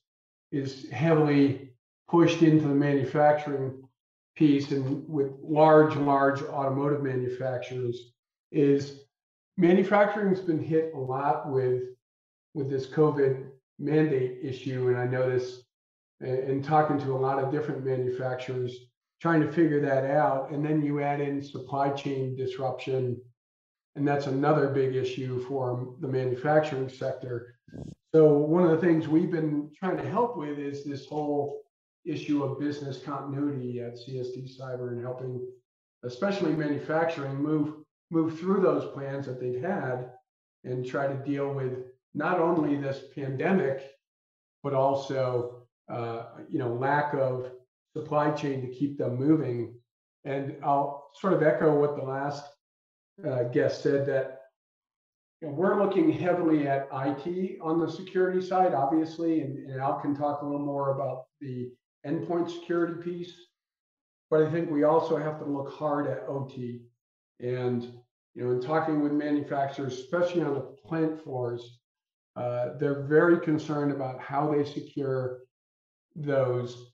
is 0.51 0.89
heavily 0.89 1.73
pushed 2.07 2.41
into 2.41 2.67
the 2.67 2.73
manufacturing 2.73 3.83
piece 4.35 4.71
and 4.71 5.07
with 5.07 5.31
large 5.43 5.95
large 5.95 6.41
automotive 6.43 7.03
manufacturers 7.03 8.13
is 8.51 9.01
manufacturing's 9.57 10.39
been 10.39 10.63
hit 10.63 10.93
a 10.95 10.97
lot 10.97 11.51
with 11.51 11.83
with 12.53 12.69
this 12.69 12.87
covid 12.87 13.47
mandate 13.77 14.37
issue 14.41 14.87
and 14.87 14.97
i 14.97 15.05
know 15.05 15.29
this 15.29 15.63
and, 16.21 16.63
talking 16.63 16.99
to 16.99 17.13
a 17.13 17.17
lot 17.17 17.41
of 17.41 17.51
different 17.51 17.85
manufacturers, 17.85 18.75
trying 19.21 19.41
to 19.41 19.51
figure 19.51 19.81
that 19.81 20.05
out. 20.05 20.51
And 20.51 20.65
then 20.65 20.81
you 20.81 21.01
add 21.01 21.21
in 21.21 21.41
supply 21.41 21.89
chain 21.91 22.35
disruption, 22.35 23.19
and 23.95 24.07
that's 24.07 24.27
another 24.27 24.69
big 24.69 24.95
issue 24.95 25.39
for 25.47 25.95
the 25.99 26.07
manufacturing 26.07 26.89
sector. 26.89 27.55
So 28.13 28.33
one 28.33 28.63
of 28.63 28.71
the 28.71 28.85
things 28.85 29.07
we've 29.07 29.31
been 29.31 29.71
trying 29.77 29.97
to 29.97 30.09
help 30.09 30.37
with 30.37 30.57
is 30.57 30.83
this 30.83 31.05
whole 31.05 31.61
issue 32.05 32.43
of 32.43 32.59
business 32.59 33.01
continuity 33.03 33.81
at 33.81 33.95
CSD 33.95 34.49
Cyber 34.57 34.89
and 34.89 35.01
helping, 35.01 35.47
especially 36.03 36.53
manufacturing, 36.53 37.35
move 37.35 37.75
move 38.11 38.39
through 38.39 38.61
those 38.61 38.91
plans 38.93 39.25
that 39.25 39.39
they've 39.39 39.61
had 39.61 40.09
and 40.63 40.85
try 40.85 41.07
to 41.07 41.13
deal 41.23 41.53
with 41.53 41.73
not 42.13 42.39
only 42.39 42.75
this 42.75 43.03
pandemic, 43.13 43.91
but 44.63 44.73
also 44.73 45.58
uh, 45.89 46.23
you 46.49 46.59
know, 46.59 46.73
lack 46.73 47.13
of 47.13 47.51
supply 47.95 48.31
chain 48.31 48.61
to 48.61 48.67
keep 48.67 48.97
them 48.97 49.15
moving. 49.15 49.73
And 50.25 50.55
I'll 50.63 51.09
sort 51.15 51.33
of 51.33 51.43
echo 51.43 51.75
what 51.79 51.95
the 51.95 52.03
last 52.03 52.43
uh, 53.27 53.43
guest 53.43 53.83
said 53.83 54.05
that 54.07 54.41
you 55.41 55.47
know, 55.47 55.53
we're 55.53 55.81
looking 55.81 56.11
heavily 56.11 56.67
at 56.67 56.87
IT 56.91 57.59
on 57.61 57.79
the 57.79 57.89
security 57.89 58.41
side, 58.41 58.73
obviously, 58.73 59.41
and, 59.41 59.57
and 59.69 59.79
Al 59.79 59.99
can 59.99 60.15
talk 60.15 60.41
a 60.41 60.45
little 60.45 60.65
more 60.65 60.91
about 60.91 61.23
the 61.39 61.71
endpoint 62.05 62.49
security 62.49 63.01
piece. 63.01 63.33
But 64.29 64.43
I 64.43 64.51
think 64.51 64.69
we 64.69 64.83
also 64.83 65.17
have 65.17 65.39
to 65.39 65.45
look 65.45 65.73
hard 65.73 66.07
at 66.07 66.27
OT. 66.27 66.81
And 67.39 67.83
you 68.35 68.43
know, 68.43 68.51
in 68.51 68.61
talking 68.61 69.01
with 69.01 69.11
manufacturers, 69.11 69.99
especially 69.99 70.43
on 70.43 70.53
the 70.53 70.75
plant 70.85 71.23
floors, 71.23 71.79
uh, 72.35 72.77
they're 72.77 73.03
very 73.03 73.39
concerned 73.39 73.91
about 73.91 74.21
how 74.21 74.51
they 74.51 74.63
secure 74.63 75.39
those 76.19 76.91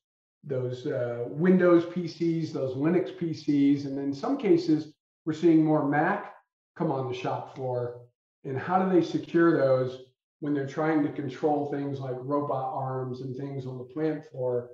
those 0.47 0.85
uh, 0.85 1.25
Windows 1.27 1.85
PCs, 1.85 2.53
those 2.53 2.75
Linux 2.75 3.17
PCs, 3.17 3.85
and 3.85 3.97
in 3.97 4.13
some 4.13 4.37
cases, 4.37 4.93
we're 5.25 5.33
seeing 5.33 5.65
more 5.65 5.87
Mac 5.87 6.35
come 6.75 6.91
on 6.91 7.09
the 7.09 7.17
shop 7.17 7.55
floor. 7.55 8.01
And 8.43 8.57
how 8.57 8.83
do 8.83 8.93
they 8.93 9.03
secure 9.03 9.57
those 9.57 10.03
when 10.41 10.53
they're 10.53 10.67
trying 10.67 11.01
to 11.01 11.11
control 11.11 11.71
things 11.71 11.99
like 11.99 12.15
robot 12.19 12.73
arms 12.75 13.21
and 13.21 13.35
things 13.35 13.65
on 13.65 13.79
the 13.79 13.85
plant 13.85 14.23
floor? 14.25 14.69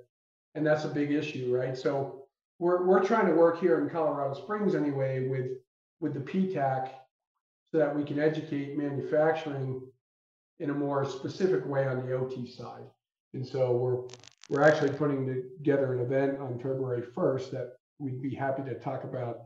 And 0.54 0.66
that's 0.66 0.84
a 0.84 0.88
big 0.88 1.10
issue, 1.10 1.56
right? 1.56 1.76
So 1.76 2.26
we're 2.58 2.84
we're 2.84 3.04
trying 3.04 3.26
to 3.26 3.32
work 3.32 3.58
here 3.58 3.80
in 3.80 3.88
Colorado 3.88 4.34
Springs 4.34 4.74
anyway 4.74 5.26
with 5.28 5.52
with 6.00 6.12
the 6.12 6.20
PTAC 6.20 6.90
so 7.70 7.78
that 7.78 7.96
we 7.96 8.04
can 8.04 8.18
educate 8.18 8.76
manufacturing 8.76 9.80
in 10.60 10.68
a 10.68 10.74
more 10.74 11.06
specific 11.06 11.66
way 11.66 11.86
on 11.86 12.04
the 12.04 12.12
OT 12.12 12.46
side. 12.46 12.84
And 13.32 13.46
so 13.46 13.72
we're 13.72 14.02
we're 14.48 14.62
actually 14.62 14.90
putting 14.90 15.26
together 15.58 15.92
an 15.92 16.00
event 16.00 16.38
on 16.38 16.58
February 16.58 17.02
1st 17.02 17.50
that 17.52 17.72
we'd 17.98 18.22
be 18.22 18.34
happy 18.34 18.62
to 18.62 18.74
talk 18.78 19.04
about 19.04 19.42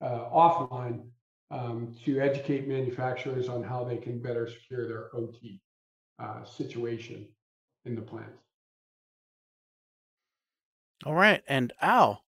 uh, 0.00 0.28
offline 0.30 1.02
um, 1.50 1.94
to 2.04 2.20
educate 2.20 2.68
manufacturers 2.68 3.48
on 3.48 3.62
how 3.62 3.84
they 3.84 3.96
can 3.96 4.20
better 4.20 4.48
secure 4.48 4.86
their 4.86 5.08
OT 5.14 5.60
uh, 6.18 6.44
situation 6.44 7.26
in 7.84 7.94
the 7.94 8.02
plants. 8.02 8.42
All 11.04 11.14
right. 11.14 11.42
And 11.48 11.72
Al. 11.80 12.22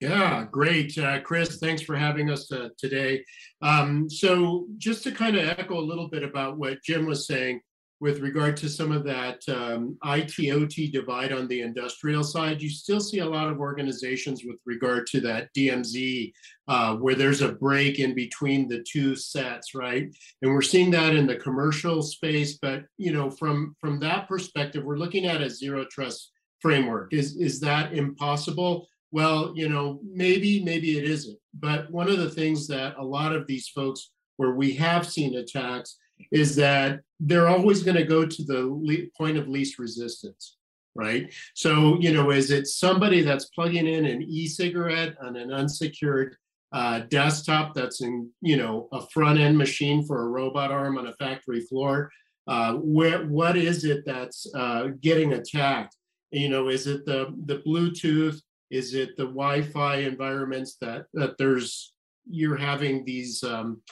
Yeah, 0.00 0.46
great. 0.50 0.96
Uh, 0.96 1.20
Chris, 1.20 1.58
thanks 1.58 1.82
for 1.82 1.94
having 1.94 2.30
us 2.30 2.50
uh, 2.50 2.70
today. 2.78 3.22
Um, 3.60 4.08
so, 4.08 4.66
just 4.78 5.04
to 5.04 5.12
kind 5.12 5.36
of 5.36 5.46
echo 5.46 5.78
a 5.78 5.80
little 5.80 6.08
bit 6.08 6.22
about 6.22 6.56
what 6.56 6.82
Jim 6.82 7.04
was 7.04 7.26
saying, 7.26 7.60
with 8.00 8.20
regard 8.20 8.56
to 8.56 8.68
some 8.68 8.92
of 8.92 9.04
that 9.04 9.46
um, 9.48 9.96
IT-OT 10.04 10.90
divide 10.90 11.32
on 11.32 11.46
the 11.48 11.60
industrial 11.60 12.24
side, 12.24 12.62
you 12.62 12.70
still 12.70 13.00
see 13.00 13.18
a 13.18 13.28
lot 13.28 13.48
of 13.48 13.60
organizations 13.60 14.42
with 14.42 14.56
regard 14.64 15.06
to 15.08 15.20
that 15.20 15.50
DMZ, 15.54 16.32
uh, 16.66 16.96
where 16.96 17.14
there's 17.14 17.42
a 17.42 17.52
break 17.52 17.98
in 17.98 18.14
between 18.14 18.66
the 18.68 18.82
two 18.90 19.14
sets, 19.14 19.74
right? 19.74 20.08
And 20.40 20.52
we're 20.52 20.62
seeing 20.62 20.90
that 20.92 21.14
in 21.14 21.26
the 21.26 21.36
commercial 21.36 22.02
space, 22.02 22.58
but 22.60 22.84
you 22.96 23.12
know, 23.12 23.30
from 23.30 23.76
from 23.78 24.00
that 24.00 24.28
perspective, 24.28 24.82
we're 24.82 24.96
looking 24.96 25.26
at 25.26 25.42
a 25.42 25.50
zero 25.50 25.84
trust 25.90 26.32
framework. 26.60 27.12
Is 27.12 27.36
is 27.36 27.60
that 27.60 27.92
impossible? 27.92 28.88
Well, 29.12 29.52
you 29.54 29.68
know, 29.68 30.00
maybe 30.10 30.64
maybe 30.64 30.96
it 30.96 31.04
isn't. 31.04 31.38
But 31.52 31.90
one 31.90 32.08
of 32.08 32.18
the 32.18 32.30
things 32.30 32.66
that 32.68 32.96
a 32.96 33.04
lot 33.04 33.34
of 33.34 33.46
these 33.46 33.68
folks, 33.68 34.10
where 34.38 34.54
we 34.54 34.72
have 34.74 35.06
seen 35.06 35.36
attacks 35.36 35.98
is 36.32 36.56
that 36.56 37.00
they're 37.18 37.48
always 37.48 37.82
going 37.82 37.96
to 37.96 38.04
go 38.04 38.26
to 38.26 38.44
the 38.44 38.66
le- 38.66 39.08
point 39.16 39.36
of 39.36 39.48
least 39.48 39.78
resistance, 39.78 40.56
right? 40.94 41.32
So, 41.54 41.98
you 42.00 42.12
know, 42.12 42.30
is 42.30 42.50
it 42.50 42.66
somebody 42.66 43.22
that's 43.22 43.46
plugging 43.46 43.86
in 43.86 44.06
an 44.06 44.22
e-cigarette 44.22 45.16
on 45.22 45.36
an 45.36 45.52
unsecured 45.52 46.36
uh, 46.72 47.00
desktop 47.08 47.74
that's 47.74 48.00
in, 48.00 48.30
you 48.40 48.56
know, 48.56 48.88
a 48.92 49.06
front 49.08 49.38
end 49.38 49.58
machine 49.58 50.04
for 50.04 50.22
a 50.22 50.28
robot 50.28 50.70
arm 50.70 50.98
on 50.98 51.06
a 51.08 51.14
factory 51.14 51.60
floor? 51.60 52.10
Uh, 52.46 52.74
where 52.74 53.26
what 53.26 53.56
is 53.56 53.84
it 53.84 54.02
that's 54.06 54.46
uh, 54.54 54.88
getting 55.00 55.34
attacked? 55.34 55.96
You 56.30 56.48
know, 56.48 56.68
is 56.68 56.86
it 56.86 57.04
the 57.06 57.34
the 57.46 57.58
Bluetooth? 57.58 58.40
Is 58.70 58.94
it 58.94 59.16
the 59.16 59.24
Wi-Fi 59.24 59.96
environments 59.96 60.76
that 60.80 61.06
that 61.14 61.36
there's 61.38 61.92
you're 62.28 62.56
having 62.56 63.04
these 63.04 63.42
um, 63.42 63.82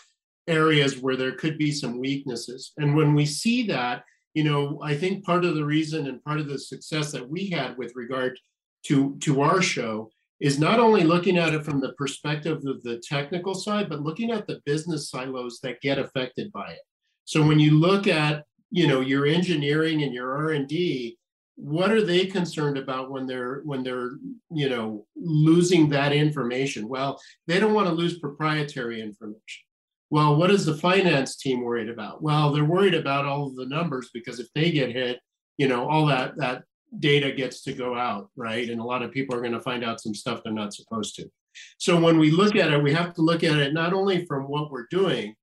areas 0.48 0.98
where 0.98 1.16
there 1.16 1.32
could 1.32 1.58
be 1.58 1.70
some 1.70 1.98
weaknesses. 1.98 2.72
And 2.78 2.96
when 2.96 3.14
we 3.14 3.26
see 3.26 3.66
that, 3.68 4.04
you 4.34 4.44
know, 4.44 4.80
I 4.82 4.94
think 4.94 5.24
part 5.24 5.44
of 5.44 5.54
the 5.54 5.64
reason 5.64 6.06
and 6.06 6.22
part 6.24 6.40
of 6.40 6.48
the 6.48 6.58
success 6.58 7.12
that 7.12 7.28
we 7.28 7.50
had 7.50 7.76
with 7.76 7.92
regard 7.94 8.38
to, 8.86 9.16
to 9.20 9.42
our 9.42 9.62
show 9.62 10.10
is 10.40 10.58
not 10.58 10.78
only 10.78 11.02
looking 11.02 11.36
at 11.36 11.54
it 11.54 11.64
from 11.64 11.80
the 11.80 11.92
perspective 11.94 12.58
of 12.64 12.82
the 12.82 13.02
technical 13.08 13.54
side, 13.54 13.88
but 13.88 14.02
looking 14.02 14.30
at 14.30 14.46
the 14.46 14.60
business 14.64 15.10
silos 15.10 15.58
that 15.62 15.80
get 15.80 15.98
affected 15.98 16.52
by 16.52 16.70
it. 16.70 16.80
So 17.24 17.44
when 17.44 17.58
you 17.58 17.78
look 17.78 18.06
at, 18.06 18.44
you 18.70 18.86
know, 18.86 19.00
your 19.00 19.26
engineering 19.26 20.02
and 20.02 20.14
your 20.14 20.36
R&D, 20.36 21.18
what 21.58 21.90
are 21.90 22.04
they 22.04 22.24
concerned 22.24 22.78
about 22.78 23.10
when 23.10 23.26
they're 23.26 23.62
when 23.64 23.82
they're 23.82 24.12
you 24.48 24.68
know 24.68 25.04
losing 25.16 25.88
that 25.88 26.12
information 26.12 26.88
well 26.88 27.20
they 27.48 27.58
don't 27.58 27.74
want 27.74 27.88
to 27.88 27.92
lose 27.92 28.20
proprietary 28.20 29.02
information 29.02 29.64
well, 30.10 30.36
what 30.36 30.50
is 30.50 30.64
the 30.64 30.76
finance 30.76 31.36
team 31.36 31.62
worried 31.62 31.88
about? 31.88 32.22
Well, 32.22 32.52
they're 32.52 32.64
worried 32.64 32.94
about 32.94 33.26
all 33.26 33.46
of 33.46 33.56
the 33.56 33.66
numbers 33.66 34.10
because 34.12 34.40
if 34.40 34.48
they 34.54 34.70
get 34.70 34.92
hit, 34.92 35.20
you 35.58 35.68
know, 35.68 35.88
all 35.88 36.06
that 36.06 36.36
that 36.38 36.64
data 36.98 37.32
gets 37.32 37.62
to 37.62 37.72
go 37.72 37.94
out, 37.94 38.30
right? 38.36 38.70
And 38.70 38.80
a 38.80 38.84
lot 38.84 39.02
of 39.02 39.12
people 39.12 39.36
are 39.36 39.40
going 39.40 39.52
to 39.52 39.60
find 39.60 39.84
out 39.84 40.00
some 40.00 40.14
stuff 40.14 40.40
they're 40.42 40.52
not 40.52 40.72
supposed 40.72 41.14
to. 41.16 41.30
So 41.76 42.00
when 42.00 42.18
we 42.18 42.30
look 42.30 42.56
at 42.56 42.72
it, 42.72 42.82
we 42.82 42.92
have 42.94 43.12
to 43.14 43.22
look 43.22 43.44
at 43.44 43.58
it 43.58 43.74
not 43.74 43.92
only 43.92 44.24
from 44.24 44.44
what 44.44 44.70
we're 44.70 44.86
doing, 44.90 45.34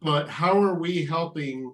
but 0.00 0.28
how 0.28 0.60
are 0.60 0.74
we 0.74 1.04
helping 1.04 1.72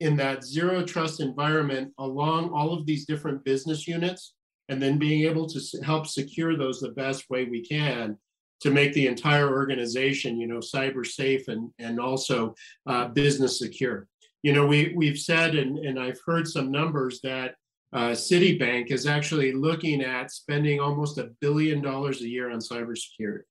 in 0.00 0.16
that 0.16 0.44
zero 0.44 0.84
trust 0.84 1.20
environment 1.20 1.92
along 1.98 2.50
all 2.50 2.72
of 2.72 2.86
these 2.86 3.06
different 3.06 3.42
business 3.44 3.88
units 3.88 4.34
and 4.68 4.82
then 4.82 4.98
being 4.98 5.22
able 5.22 5.46
to 5.46 5.60
help 5.82 6.06
secure 6.06 6.56
those 6.56 6.80
the 6.80 6.90
best 6.90 7.30
way 7.30 7.44
we 7.44 7.64
can 7.64 8.18
to 8.60 8.70
make 8.70 8.92
the 8.94 9.06
entire 9.06 9.50
organization, 9.50 10.40
you 10.40 10.46
know, 10.46 10.58
cyber 10.58 11.06
safe 11.06 11.48
and 11.48 11.70
and 11.78 12.00
also 12.00 12.54
uh, 12.86 13.08
business 13.08 13.58
secure. 13.58 14.08
you 14.42 14.52
know, 14.52 14.66
we 14.66 14.92
we've 14.96 15.18
said 15.18 15.54
and 15.56 15.78
and 15.78 15.98
I've 15.98 16.20
heard 16.24 16.46
some 16.46 16.70
numbers 16.70 17.20
that 17.22 17.56
uh, 17.92 18.10
Citibank 18.10 18.90
is 18.90 19.06
actually 19.06 19.52
looking 19.52 20.02
at 20.02 20.30
spending 20.30 20.80
almost 20.80 21.18
a 21.18 21.30
billion 21.40 21.80
dollars 21.82 22.20
a 22.20 22.28
year 22.28 22.50
on 22.50 22.58
cybersecurity, 22.60 23.42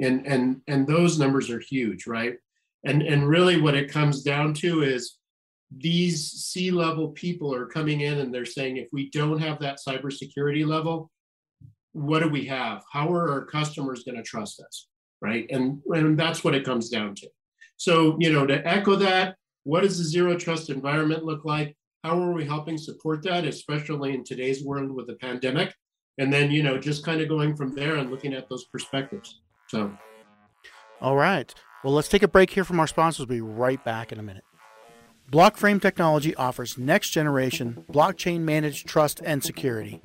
and 0.00 0.26
and 0.26 0.60
and 0.66 0.86
those 0.86 1.18
numbers 1.18 1.50
are 1.50 1.60
huge, 1.60 2.06
right? 2.06 2.34
And 2.84 3.02
and 3.02 3.28
really, 3.28 3.60
what 3.60 3.74
it 3.74 3.90
comes 3.90 4.22
down 4.22 4.54
to 4.54 4.82
is 4.82 5.16
these 5.74 6.30
C-level 6.30 7.10
people 7.10 7.54
are 7.54 7.66
coming 7.66 8.00
in 8.00 8.18
and 8.18 8.34
they're 8.34 8.44
saying, 8.44 8.76
if 8.76 8.88
we 8.92 9.08
don't 9.10 9.38
have 9.38 9.60
that 9.60 9.78
cybersecurity 9.86 10.66
level, 10.66 11.10
what 11.92 12.20
do 12.20 12.28
we 12.28 12.44
have? 12.46 12.82
How 12.92 13.12
are 13.12 13.30
our 13.30 13.44
customers 13.44 14.04
going 14.04 14.16
to 14.16 14.22
trust 14.22 14.60
us, 14.60 14.88
right? 15.20 15.46
And 15.50 15.80
and 15.88 16.18
that's 16.18 16.44
what 16.44 16.54
it 16.54 16.64
comes 16.64 16.88
down 16.88 17.14
to. 17.16 17.28
So 17.76 18.16
you 18.20 18.32
know, 18.32 18.46
to 18.46 18.66
echo 18.66 18.96
that, 18.96 19.36
what 19.64 19.82
does 19.82 19.98
the 19.98 20.04
zero 20.04 20.36
trust 20.36 20.70
environment 20.70 21.24
look 21.24 21.44
like? 21.44 21.76
How 22.04 22.20
are 22.20 22.32
we 22.32 22.44
helping 22.44 22.78
support 22.78 23.22
that, 23.24 23.44
especially 23.44 24.14
in 24.14 24.24
today's 24.24 24.64
world 24.64 24.90
with 24.90 25.06
the 25.06 25.16
pandemic? 25.16 25.74
And 26.18 26.32
then, 26.32 26.50
you 26.50 26.62
know, 26.62 26.78
just 26.78 27.04
kind 27.04 27.20
of 27.20 27.28
going 27.28 27.56
from 27.56 27.74
there 27.74 27.96
and 27.96 28.10
looking 28.10 28.34
at 28.34 28.48
those 28.48 28.64
perspectives. 28.66 29.40
So, 29.68 29.92
all 31.00 31.16
right. 31.16 31.52
Well, 31.84 31.94
let's 31.94 32.08
take 32.08 32.22
a 32.22 32.28
break 32.28 32.50
here 32.50 32.64
from 32.64 32.80
our 32.80 32.86
sponsors. 32.86 33.26
We'll 33.26 33.36
be 33.36 33.40
right 33.40 33.82
back 33.84 34.12
in 34.12 34.18
a 34.18 34.22
minute. 34.22 34.44
Blockframe 35.30 35.80
Technology 35.80 36.34
offers 36.34 36.76
next 36.76 37.10
generation 37.10 37.84
blockchain 37.90 38.40
managed 38.40 38.88
trust 38.88 39.20
and 39.24 39.44
security. 39.44 40.02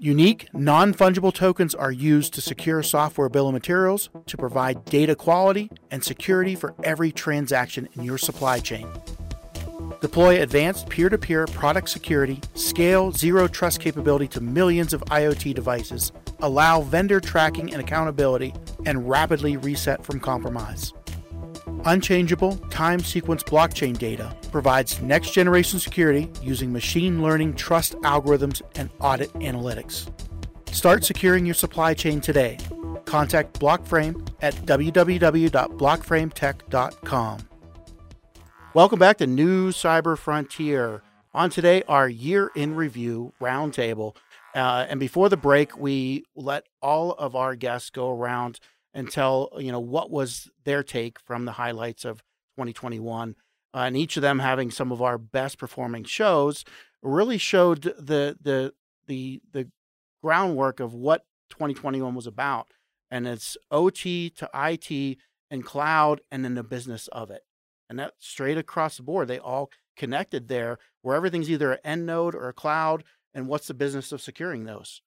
Unique, 0.00 0.48
non 0.54 0.94
fungible 0.94 1.34
tokens 1.34 1.74
are 1.74 1.90
used 1.90 2.32
to 2.32 2.40
secure 2.40 2.84
software 2.84 3.28
bill 3.28 3.48
of 3.48 3.52
materials 3.52 4.10
to 4.26 4.36
provide 4.36 4.84
data 4.84 5.16
quality 5.16 5.68
and 5.90 6.04
security 6.04 6.54
for 6.54 6.72
every 6.84 7.10
transaction 7.10 7.88
in 7.94 8.04
your 8.04 8.16
supply 8.16 8.60
chain. 8.60 8.86
Deploy 10.00 10.40
advanced 10.40 10.88
peer 10.88 11.08
to 11.08 11.18
peer 11.18 11.46
product 11.46 11.88
security, 11.88 12.40
scale 12.54 13.10
zero 13.10 13.48
trust 13.48 13.80
capability 13.80 14.28
to 14.28 14.40
millions 14.40 14.92
of 14.92 15.00
IoT 15.06 15.52
devices, 15.52 16.12
allow 16.38 16.80
vendor 16.82 17.18
tracking 17.18 17.72
and 17.72 17.80
accountability, 17.82 18.54
and 18.86 19.08
rapidly 19.08 19.56
reset 19.56 20.04
from 20.04 20.20
compromise. 20.20 20.92
Unchangeable 21.88 22.56
time 22.68 23.00
sequence 23.00 23.42
blockchain 23.42 23.96
data 23.96 24.36
provides 24.52 25.00
next 25.00 25.32
generation 25.32 25.80
security 25.80 26.30
using 26.42 26.70
machine 26.70 27.22
learning 27.22 27.54
trust 27.54 27.94
algorithms 28.02 28.60
and 28.74 28.90
audit 29.00 29.32
analytics. 29.36 30.12
Start 30.70 31.02
securing 31.02 31.46
your 31.46 31.54
supply 31.54 31.94
chain 31.94 32.20
today. 32.20 32.58
Contact 33.06 33.58
Blockframe 33.58 34.28
at 34.42 34.52
www.blockframetech.com. 34.66 37.38
Welcome 38.74 38.98
back 38.98 39.16
to 39.16 39.26
New 39.26 39.70
Cyber 39.70 40.18
Frontier. 40.18 41.00
On 41.32 41.48
today, 41.48 41.82
our 41.88 42.06
year 42.06 42.50
in 42.54 42.74
review 42.74 43.32
roundtable. 43.40 44.14
Uh, 44.54 44.84
and 44.90 45.00
before 45.00 45.30
the 45.30 45.38
break, 45.38 45.78
we 45.78 46.24
let 46.36 46.66
all 46.82 47.12
of 47.12 47.34
our 47.34 47.56
guests 47.56 47.88
go 47.88 48.10
around 48.10 48.60
and 48.98 49.10
tell 49.10 49.50
you 49.58 49.70
know 49.70 49.80
what 49.80 50.10
was 50.10 50.50
their 50.64 50.82
take 50.82 51.20
from 51.20 51.44
the 51.44 51.52
highlights 51.52 52.04
of 52.04 52.18
2021. 52.56 53.36
Uh, 53.74 53.78
and 53.78 53.96
each 53.96 54.16
of 54.16 54.22
them 54.22 54.38
having 54.38 54.70
some 54.70 54.90
of 54.90 55.02
our 55.02 55.18
best 55.18 55.58
performing 55.58 56.04
shows 56.04 56.64
really 57.02 57.38
showed 57.38 57.82
the 57.82 58.36
the 58.40 58.72
the 59.06 59.40
the 59.52 59.70
groundwork 60.22 60.80
of 60.80 60.94
what 60.94 61.24
2021 61.50 62.14
was 62.14 62.26
about. 62.26 62.68
And 63.10 63.26
it's 63.26 63.56
OT 63.70 64.30
to 64.30 64.50
IT 64.54 65.18
and 65.50 65.64
cloud, 65.64 66.20
and 66.30 66.44
then 66.44 66.54
the 66.54 66.62
business 66.62 67.08
of 67.08 67.30
it 67.30 67.44
and 67.88 67.98
that 67.98 68.14
straight 68.18 68.58
across 68.58 68.96
the 68.96 69.02
board 69.02 69.28
they 69.28 69.38
all 69.38 69.70
connected 69.96 70.48
there 70.48 70.78
where 71.02 71.16
everything's 71.16 71.50
either 71.50 71.72
an 71.72 71.78
end 71.84 72.06
node 72.06 72.34
or 72.34 72.48
a 72.48 72.52
cloud 72.52 73.02
and 73.34 73.48
what's 73.48 73.66
the 73.66 73.74
business 73.74 74.12
of 74.12 74.20
securing 74.20 74.64
those 74.64 75.00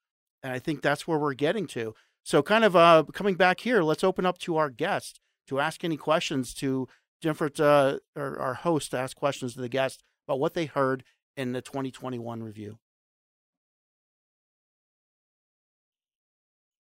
and 0.43 0.51
i 0.51 0.59
think 0.59 0.81
that's 0.81 1.07
where 1.07 1.17
we're 1.17 1.33
getting 1.33 1.67
to 1.67 1.93
so 2.23 2.41
kind 2.43 2.63
of 2.63 2.75
uh, 2.75 3.03
coming 3.13 3.35
back 3.35 3.59
here 3.61 3.81
let's 3.83 4.03
open 4.03 4.25
up 4.25 4.37
to 4.37 4.57
our 4.57 4.69
guest 4.69 5.19
to 5.47 5.59
ask 5.59 5.83
any 5.83 5.97
questions 5.97 6.53
to 6.53 6.87
different 7.21 7.59
uh, 7.59 7.97
our, 8.15 8.39
our 8.39 8.53
host 8.55 8.91
to 8.91 8.97
ask 8.97 9.15
questions 9.15 9.53
to 9.53 9.61
the 9.61 9.69
guest 9.69 10.03
about 10.27 10.39
what 10.39 10.53
they 10.53 10.65
heard 10.65 11.03
in 11.37 11.53
the 11.53 11.61
2021 11.61 12.43
review. 12.43 12.77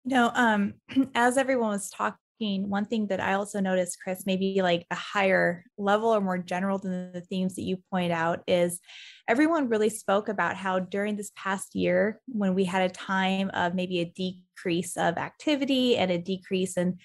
You 0.05 0.11
know 0.11 0.31
um, 0.35 0.75
as 1.15 1.37
everyone 1.37 1.71
was 1.71 1.91
talking 1.91 2.19
one 2.39 2.85
thing 2.85 3.07
that 3.09 3.21
I 3.21 3.35
also 3.35 3.61
noticed, 3.61 3.99
Chris, 4.03 4.25
maybe 4.27 4.61
like 4.63 4.87
a 4.91 4.95
higher 4.95 5.65
level 5.79 6.15
or 6.15 6.21
more 6.21 6.39
general 6.39 6.79
than 6.79 7.13
the 7.13 7.21
themes 7.21 7.55
that 7.57 7.63
you 7.63 7.79
point 7.91 8.13
out, 8.13 8.43
is 8.47 8.81
everyone 9.29 9.69
really 9.69 9.89
spoke 9.91 10.29
about 10.29 10.57
how 10.57 10.79
during 10.79 11.17
this 11.17 11.33
past 11.37 11.75
year, 11.75 12.21
when 12.27 12.55
we 12.55 12.65
had 12.65 12.83
a 12.83 12.95
time 12.95 13.51
of 13.55 13.75
maybe 13.75 14.01
a 14.01 14.05
decrease 14.05 14.97
of 14.97 15.17
activity 15.17 15.97
and 15.97 16.11
a 16.11 16.19
decrease 16.19 16.77
in 16.77 16.99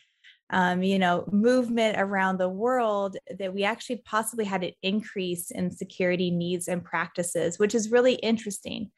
um, 0.54 0.84
you 0.84 1.00
know, 1.00 1.24
movement 1.32 1.96
around 1.98 2.38
the 2.38 2.50
world, 2.50 3.16
that 3.40 3.54
we 3.54 3.64
actually 3.64 4.02
possibly 4.04 4.44
had 4.44 4.64
an 4.64 4.74
increase 4.84 5.50
in 5.50 5.72
security 5.72 6.30
needs 6.30 6.68
and 6.68 6.84
practices, 6.84 7.58
which 7.58 7.74
is 7.74 7.90
really 7.90 8.16
interesting. 8.16 8.92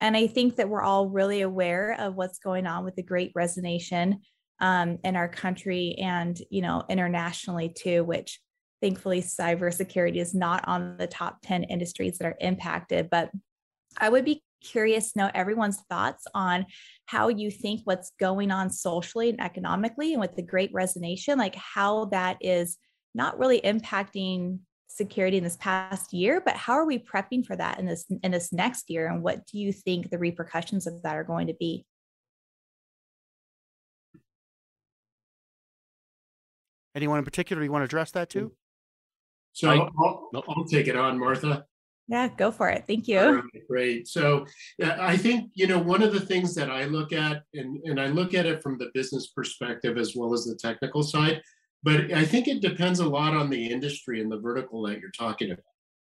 And 0.00 0.16
I 0.16 0.26
think 0.26 0.56
that 0.56 0.68
we're 0.68 0.82
all 0.82 1.08
really 1.08 1.42
aware 1.42 1.94
of 1.98 2.14
what's 2.14 2.38
going 2.38 2.66
on 2.66 2.84
with 2.84 2.96
the 2.96 3.02
great 3.02 3.32
resignation 3.34 4.20
um, 4.60 4.98
in 5.04 5.16
our 5.16 5.28
country 5.28 5.96
and 5.98 6.38
you 6.50 6.62
know 6.62 6.84
internationally 6.88 7.68
too 7.68 8.04
which 8.04 8.40
thankfully 8.80 9.22
cybersecurity 9.22 10.16
is 10.16 10.34
not 10.34 10.66
on 10.68 10.96
the 10.98 11.06
top 11.06 11.38
10 11.42 11.64
industries 11.64 12.18
that 12.18 12.26
are 12.26 12.36
impacted. 12.40 13.08
But 13.10 13.30
i 13.98 14.08
would 14.08 14.24
be 14.24 14.42
curious 14.60 15.12
to 15.12 15.18
know 15.18 15.30
everyone's 15.34 15.80
thoughts 15.88 16.24
on 16.34 16.66
how 17.06 17.28
you 17.28 17.50
think 17.50 17.82
what's 17.84 18.12
going 18.18 18.50
on 18.50 18.70
socially 18.70 19.28
and 19.28 19.40
economically 19.40 20.12
and 20.12 20.20
with 20.20 20.34
the 20.36 20.42
great 20.42 20.70
resignation 20.72 21.38
like 21.38 21.54
how 21.54 22.06
that 22.06 22.38
is 22.40 22.78
not 23.14 23.38
really 23.38 23.60
impacting 23.60 24.58
security 24.94 25.36
in 25.36 25.44
this 25.44 25.56
past 25.56 26.12
year 26.12 26.40
but 26.44 26.56
how 26.56 26.74
are 26.74 26.86
we 26.86 26.98
prepping 26.98 27.44
for 27.44 27.56
that 27.56 27.78
in 27.78 27.86
this 27.86 28.06
in 28.22 28.30
this 28.30 28.52
next 28.52 28.88
year? 28.88 29.08
And 29.08 29.22
what 29.22 29.46
do 29.46 29.58
you 29.58 29.72
think 29.72 30.08
the 30.08 30.18
repercussions 30.18 30.86
of 30.86 31.02
that 31.02 31.16
are 31.16 31.24
going 31.24 31.48
to 31.48 31.54
be 31.54 31.84
Anyone 36.94 37.18
in 37.18 37.24
particular 37.24 37.62
you 37.62 37.72
want 37.72 37.82
to 37.82 37.86
address 37.86 38.10
that 38.12 38.30
to? 38.30 38.52
So 39.52 39.70
I, 39.70 39.76
will 39.76 40.44
I'll 40.48 40.64
take 40.64 40.88
it 40.88 40.96
on, 40.96 41.18
Martha. 41.18 41.64
Yeah, 42.06 42.28
go 42.28 42.50
for 42.50 42.68
it. 42.68 42.84
Thank 42.86 43.08
you. 43.08 43.20
Right, 43.20 43.66
great. 43.68 44.08
So 44.08 44.44
I 44.82 45.16
think, 45.16 45.50
you 45.54 45.66
know, 45.66 45.78
one 45.78 46.02
of 46.02 46.12
the 46.12 46.20
things 46.20 46.54
that 46.54 46.70
I 46.70 46.84
look 46.84 47.12
at, 47.12 47.42
and, 47.54 47.78
and 47.84 48.00
I 48.00 48.08
look 48.08 48.34
at 48.34 48.46
it 48.46 48.62
from 48.62 48.78
the 48.78 48.90
business 48.92 49.28
perspective 49.28 49.96
as 49.96 50.14
well 50.14 50.34
as 50.34 50.44
the 50.44 50.54
technical 50.56 51.02
side, 51.02 51.40
but 51.82 52.12
I 52.12 52.24
think 52.24 52.46
it 52.46 52.60
depends 52.60 53.00
a 53.00 53.08
lot 53.08 53.34
on 53.34 53.48
the 53.48 53.66
industry 53.66 54.20
and 54.20 54.30
the 54.30 54.38
vertical 54.38 54.82
that 54.82 55.00
you're 55.00 55.10
talking 55.10 55.50
about, 55.50 55.64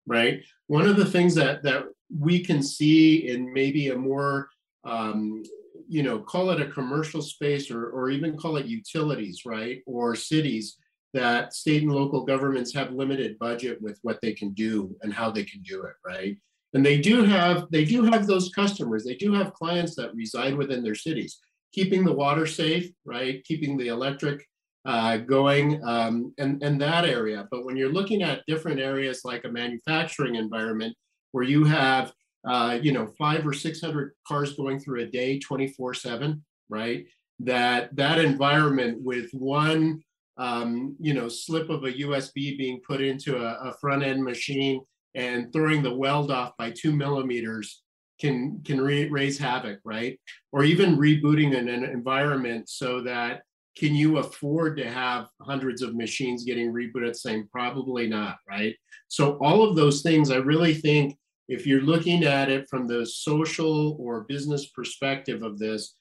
right? 0.06 0.42
One 0.68 0.86
of 0.86 0.98
the 0.98 1.06
things 1.06 1.34
that, 1.36 1.64
that 1.64 1.84
we 2.18 2.44
can 2.44 2.62
see 2.62 3.30
in 3.30 3.54
maybe 3.54 3.90
a 3.90 3.96
more, 3.96 4.50
um, 4.84 5.44
you 5.88 6.04
know, 6.04 6.20
call 6.20 6.50
it 6.52 6.62
a 6.62 6.72
commercial 6.72 7.22
space 7.22 7.72
or, 7.72 7.90
or 7.90 8.10
even 8.10 8.38
call 8.38 8.58
it 8.58 8.66
utilities, 8.66 9.46
right? 9.46 9.82
Or 9.86 10.16
cities 10.16 10.78
that 11.14 11.54
state 11.54 11.84
and 11.84 11.92
local 11.92 12.26
governments 12.26 12.74
have 12.74 12.92
limited 12.92 13.40
budget 13.40 13.82
with 13.82 13.98
what 14.02 14.20
they 14.22 14.34
can 14.34 14.52
do 14.52 14.96
and 15.02 15.14
how 15.14 15.32
they 15.32 15.44
can 15.44 15.62
do 15.62 15.84
it, 15.84 15.94
right? 16.06 16.38
And 16.74 16.86
they 16.86 17.00
do 17.00 17.24
have 17.24 17.68
they 17.72 17.86
do 17.86 18.04
have 18.04 18.28
those 18.28 18.50
customers. 18.50 19.06
They 19.06 19.16
do 19.16 19.34
have 19.34 19.54
clients 19.54 19.96
that 19.96 20.14
reside 20.14 20.56
within 20.56 20.84
their 20.84 20.96
cities, 20.96 21.40
keeping 21.74 22.04
the 22.04 22.12
water 22.12 22.46
safe, 22.46 22.92
right? 23.06 23.42
Keeping 23.46 23.78
the 23.78 23.88
electric 23.88 24.46
uh, 24.86 25.18
going 25.18 25.82
um, 25.86 26.34
and 26.38 26.62
and 26.62 26.80
that 26.82 27.06
area. 27.06 27.48
But 27.50 27.66
when 27.66 27.78
you're 27.78 27.94
looking 27.94 28.22
at 28.22 28.44
different 28.46 28.82
areas 28.82 29.22
like 29.24 29.46
a 29.46 29.50
manufacturing 29.50 30.36
environment 30.36 30.96
where 31.32 31.46
you 31.46 31.64
have 31.64 32.12
uh, 32.46 32.80
you 32.82 32.92
know, 32.92 33.08
five 33.18 33.46
or 33.46 33.54
600 33.54 34.14
cars 34.28 34.54
going 34.54 34.80
through 34.80 35.02
a 35.02 35.06
day, 35.06 35.40
24 35.40 35.94
seven, 35.94 36.44
right? 36.70 37.06
That, 37.40 37.96
that 37.96 38.20
environment 38.20 39.02
with 39.02 39.30
one, 39.34 40.02
um, 40.38 40.96
you 41.00 41.14
know, 41.14 41.28
slip 41.28 41.70
of 41.70 41.84
a 41.84 41.92
USB 41.92 42.58
being 42.58 42.82
put 42.88 43.02
into 43.02 43.38
a, 43.38 43.70
a 43.70 43.74
front 43.80 44.04
end 44.04 44.24
machine 44.24 44.82
and 45.16 45.52
throwing 45.52 45.82
the 45.82 45.94
weld 45.94 46.30
off 46.30 46.52
by 46.58 46.72
two 46.72 46.92
millimeters 46.92 47.82
can 48.20 48.62
can 48.64 48.80
re- 48.80 49.10
raise 49.10 49.38
havoc, 49.38 49.80
right? 49.84 50.20
Or 50.52 50.64
even 50.64 50.98
rebooting 50.98 51.58
an, 51.58 51.68
an, 51.68 51.84
environment 51.84 52.70
so 52.70 53.02
that 53.02 53.42
can 53.78 53.94
you 53.94 54.20
afford 54.20 54.78
to 54.78 54.90
have 54.90 55.28
hundreds 55.42 55.82
of 55.82 55.96
machines 55.96 56.46
getting 56.46 56.72
rebooted 56.72 57.16
Saying? 57.16 57.50
Probably 57.52 58.08
not, 58.08 58.38
right? 58.48 58.76
So 59.10 59.38
all 59.42 59.68
of 59.68 59.76
those 59.76 60.02
things, 60.02 60.32
I 60.32 60.38
really 60.38 60.74
think 60.74 61.18
if 61.48 61.68
you're 61.68 61.82
looking 61.82 62.24
at 62.24 62.50
it 62.50 62.68
from 62.70 62.88
the 62.88 63.06
social 63.06 63.96
or 64.00 64.22
business 64.22 64.68
perspective 64.68 65.44
of 65.44 65.60
this, 65.60 65.96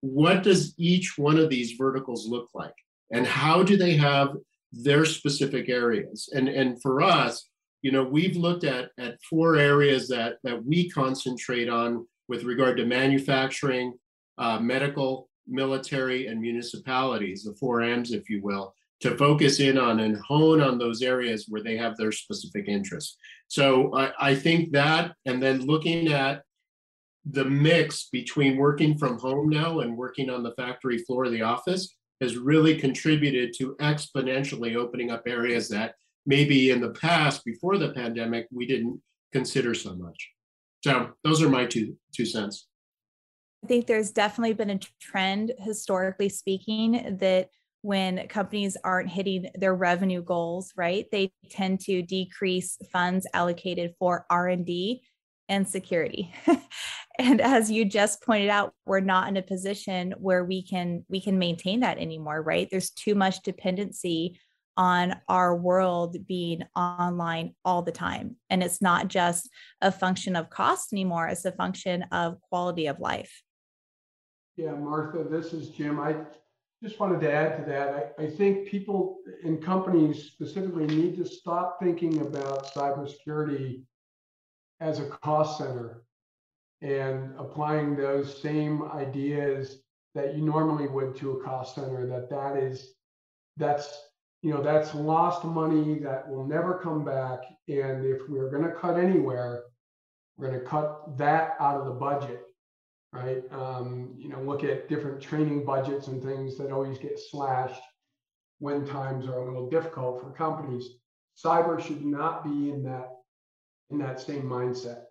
what 0.00 0.42
does 0.42 0.74
each 0.78 1.14
one 1.16 1.38
of 1.38 1.48
these 1.48 1.72
verticals 1.72 2.26
look 2.26 2.48
like? 2.54 2.74
And 3.12 3.26
how 3.26 3.62
do 3.62 3.76
they 3.76 3.96
have 3.96 4.36
their 4.72 5.04
specific 5.04 5.68
areas? 5.68 6.28
And, 6.32 6.48
and 6.48 6.80
for 6.80 7.02
us, 7.02 7.48
you 7.82 7.90
know, 7.90 8.04
we've 8.04 8.36
looked 8.36 8.64
at 8.64 8.90
at 8.98 9.20
four 9.28 9.56
areas 9.56 10.08
that 10.08 10.36
that 10.44 10.64
we 10.64 10.88
concentrate 10.88 11.68
on 11.68 12.06
with 12.28 12.44
regard 12.44 12.76
to 12.76 12.86
manufacturing, 12.86 13.92
uh, 14.38 14.58
medical, 14.60 15.28
military, 15.48 16.28
and 16.28 16.40
municipalities, 16.40 17.42
the 17.42 17.54
four 17.54 17.82
M's, 17.82 18.12
if 18.12 18.30
you 18.30 18.40
will, 18.40 18.72
to 19.02 19.16
focus 19.16 19.58
in 19.60 19.76
on 19.76 20.00
and 20.00 20.16
hone 20.16 20.60
on 20.60 20.78
those 20.78 21.02
areas 21.02 21.46
where 21.48 21.62
they 21.62 21.76
have 21.76 21.96
their 21.96 22.12
specific 22.12 22.68
interests. 22.68 23.16
So 23.48 23.94
I, 23.94 24.12
I 24.30 24.34
think 24.34 24.72
that, 24.72 25.14
and 25.26 25.42
then 25.42 25.66
looking 25.66 26.08
at 26.08 26.42
the 27.24 27.44
mix 27.44 28.08
between 28.10 28.56
working 28.56 28.96
from 28.96 29.18
home 29.18 29.48
now 29.48 29.80
and 29.80 29.96
working 29.96 30.30
on 30.30 30.42
the 30.42 30.54
factory 30.54 30.98
floor 30.98 31.24
of 31.24 31.32
the 31.32 31.42
office 31.42 31.94
has 32.20 32.36
really 32.36 32.76
contributed 32.76 33.52
to 33.58 33.74
exponentially 33.80 34.76
opening 34.76 35.10
up 35.10 35.22
areas 35.26 35.68
that 35.68 35.94
maybe 36.24 36.70
in 36.70 36.80
the 36.80 36.90
past 36.90 37.44
before 37.44 37.78
the 37.78 37.92
pandemic 37.92 38.46
we 38.52 38.66
didn't 38.66 39.00
consider 39.32 39.74
so 39.74 39.94
much 39.94 40.30
so 40.84 41.10
those 41.24 41.42
are 41.42 41.48
my 41.48 41.64
two 41.64 41.96
two 42.14 42.26
cents 42.26 42.68
i 43.64 43.66
think 43.66 43.86
there's 43.86 44.12
definitely 44.12 44.52
been 44.52 44.70
a 44.70 44.78
trend 45.00 45.52
historically 45.58 46.28
speaking 46.28 47.16
that 47.20 47.48
when 47.82 48.26
companies 48.28 48.76
aren't 48.82 49.08
hitting 49.08 49.50
their 49.54 49.74
revenue 49.74 50.22
goals 50.22 50.72
right 50.76 51.06
they 51.12 51.30
tend 51.50 51.80
to 51.80 52.02
decrease 52.02 52.78
funds 52.92 53.26
allocated 53.34 53.92
for 53.98 54.26
r&d 54.30 55.02
and 55.48 55.68
security 55.68 56.32
and 57.18 57.40
as 57.40 57.70
you 57.70 57.84
just 57.84 58.22
pointed 58.22 58.48
out 58.48 58.72
we're 58.86 59.00
not 59.00 59.28
in 59.28 59.36
a 59.36 59.42
position 59.42 60.14
where 60.18 60.44
we 60.44 60.62
can 60.62 61.04
we 61.08 61.20
can 61.20 61.38
maintain 61.38 61.80
that 61.80 61.98
anymore 61.98 62.40
right 62.42 62.68
there's 62.70 62.90
too 62.90 63.14
much 63.14 63.42
dependency 63.42 64.38
on 64.76 65.14
our 65.28 65.54
world 65.54 66.16
being 66.26 66.62
online 66.74 67.54
all 67.64 67.82
the 67.82 67.92
time. 67.92 68.36
And 68.48 68.62
it's 68.62 68.80
not 68.80 69.08
just 69.08 69.50
a 69.80 69.92
function 69.92 70.36
of 70.36 70.50
cost 70.50 70.92
anymore, 70.92 71.28
it's 71.28 71.44
a 71.44 71.52
function 71.52 72.04
of 72.12 72.40
quality 72.48 72.86
of 72.86 72.98
life. 72.98 73.42
Yeah, 74.56 74.72
Martha, 74.72 75.24
this 75.28 75.52
is 75.52 75.68
Jim. 75.70 75.98
I 75.98 76.16
just 76.82 76.98
wanted 76.98 77.20
to 77.20 77.32
add 77.32 77.58
to 77.58 77.70
that. 77.70 78.14
I, 78.18 78.24
I 78.24 78.30
think 78.30 78.68
people 78.68 79.18
in 79.42 79.58
companies 79.58 80.24
specifically 80.24 80.86
need 80.86 81.16
to 81.16 81.24
stop 81.24 81.78
thinking 81.80 82.20
about 82.20 82.72
cybersecurity 82.74 83.82
as 84.80 84.98
a 84.98 85.06
cost 85.06 85.58
center 85.58 86.02
and 86.80 87.32
applying 87.38 87.96
those 87.96 88.42
same 88.42 88.82
ideas 88.90 89.82
that 90.14 90.34
you 90.34 90.44
normally 90.44 90.88
would 90.88 91.14
to 91.16 91.32
a 91.32 91.44
cost 91.44 91.76
center 91.76 92.06
that 92.06 92.28
that 92.28 92.56
is 92.56 92.94
that's 93.56 94.02
you 94.42 94.52
know, 94.52 94.60
that's 94.60 94.94
lost 94.94 95.44
money 95.44 96.00
that 96.00 96.28
will 96.28 96.44
never 96.44 96.74
come 96.74 97.04
back. 97.04 97.38
And 97.68 98.04
if 98.04 98.28
we're 98.28 98.50
going 98.50 98.64
to 98.64 98.72
cut 98.72 98.98
anywhere, 98.98 99.62
we're 100.36 100.48
going 100.48 100.60
to 100.60 100.66
cut 100.66 101.16
that 101.16 101.54
out 101.60 101.80
of 101.80 101.86
the 101.86 101.92
budget, 101.92 102.42
right? 103.12 103.42
Um, 103.52 104.14
you 104.16 104.28
know, 104.28 104.40
look 104.42 104.64
at 104.64 104.88
different 104.88 105.20
training 105.20 105.64
budgets 105.64 106.08
and 106.08 106.22
things 106.22 106.56
that 106.58 106.72
always 106.72 106.98
get 106.98 107.18
slashed 107.18 107.82
when 108.58 108.86
times 108.86 109.26
are 109.26 109.38
a 109.38 109.44
little 109.44 109.68
difficult 109.68 110.20
for 110.20 110.30
companies. 110.30 110.88
Cyber 111.42 111.80
should 111.80 112.04
not 112.04 112.44
be 112.44 112.70
in 112.70 112.82
that 112.84 113.08
in 113.90 113.98
that 113.98 114.20
same 114.20 114.42
mindset, 114.42 115.02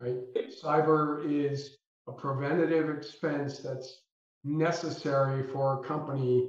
right? 0.00 0.16
Cyber 0.62 1.24
is 1.30 1.76
a 2.06 2.12
preventative 2.12 2.88
expense 2.88 3.58
that's 3.58 4.00
necessary 4.44 5.42
for 5.42 5.80
a 5.80 5.86
company 5.86 6.48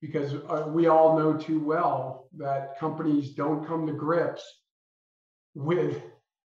because 0.00 0.34
uh, 0.48 0.64
we 0.68 0.86
all 0.86 1.18
know 1.18 1.36
too 1.36 1.60
well 1.60 2.28
that 2.36 2.78
companies 2.78 3.30
don't 3.30 3.66
come 3.66 3.86
to 3.86 3.92
grips 3.92 4.42
with 5.54 6.00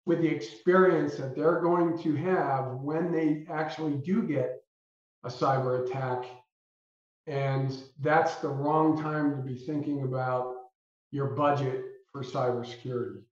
with 0.06 0.20
the 0.22 0.28
experience 0.28 1.16
that 1.16 1.36
they're 1.36 1.60
going 1.60 1.98
to 1.98 2.14
have 2.16 2.72
when 2.74 3.12
they 3.12 3.44
actually 3.50 3.94
do 3.94 4.22
get 4.22 4.62
a 5.24 5.28
cyber 5.28 5.86
attack 5.86 6.24
and 7.26 7.76
that's 8.00 8.36
the 8.36 8.48
wrong 8.48 9.00
time 9.00 9.36
to 9.36 9.42
be 9.42 9.56
thinking 9.56 10.02
about 10.02 10.54
your 11.10 11.26
budget 11.26 11.82
for 12.12 12.22
cybersecurity 12.22 13.22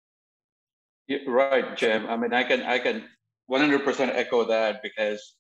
yeah, 1.07 1.19
right 1.27 1.77
jim 1.77 2.07
i 2.07 2.17
mean 2.17 2.33
i 2.33 2.43
can 2.43 2.63
i 2.63 2.79
can 2.79 3.05
100% 3.51 4.09
echo 4.15 4.45
that 4.45 4.83
because 4.83 5.37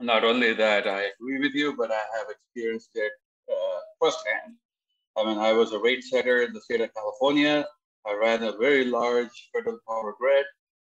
not 0.00 0.24
only 0.24 0.52
that 0.54 0.86
i 0.86 1.06
agree 1.14 1.38
with 1.38 1.54
you 1.54 1.76
but 1.76 1.90
i 1.90 2.02
have 2.16 2.26
experienced 2.30 2.90
it 2.94 3.12
uh, 3.50 3.78
firsthand. 4.00 4.54
I 5.16 5.24
mean, 5.24 5.38
I 5.38 5.52
was 5.52 5.72
a 5.72 5.78
rate 5.78 6.04
setter 6.04 6.42
in 6.42 6.52
the 6.52 6.60
state 6.60 6.80
of 6.80 6.92
California. 6.94 7.66
I 8.08 8.14
ran 8.14 8.42
a 8.42 8.52
very 8.52 8.84
large 8.84 9.50
federal 9.52 9.78
power 9.86 10.14
grid. 10.18 10.46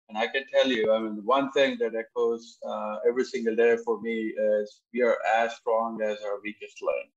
And 0.08 0.18
I 0.18 0.28
can 0.28 0.44
tell 0.52 0.68
you, 0.68 0.92
I 0.92 1.00
mean, 1.00 1.22
one 1.24 1.52
thing 1.52 1.78
that 1.80 1.94
echoes 1.94 2.58
uh, 2.68 2.98
every 3.08 3.26
single 3.26 3.56
day 3.56 3.78
for 3.86 4.02
me 4.02 4.34
is 4.38 4.82
we 4.92 5.04
are 5.04 5.18
as 5.38 5.56
strong 5.56 6.02
as 6.02 6.18
our 6.24 6.40
weakest 6.44 6.78
link. 6.82 7.12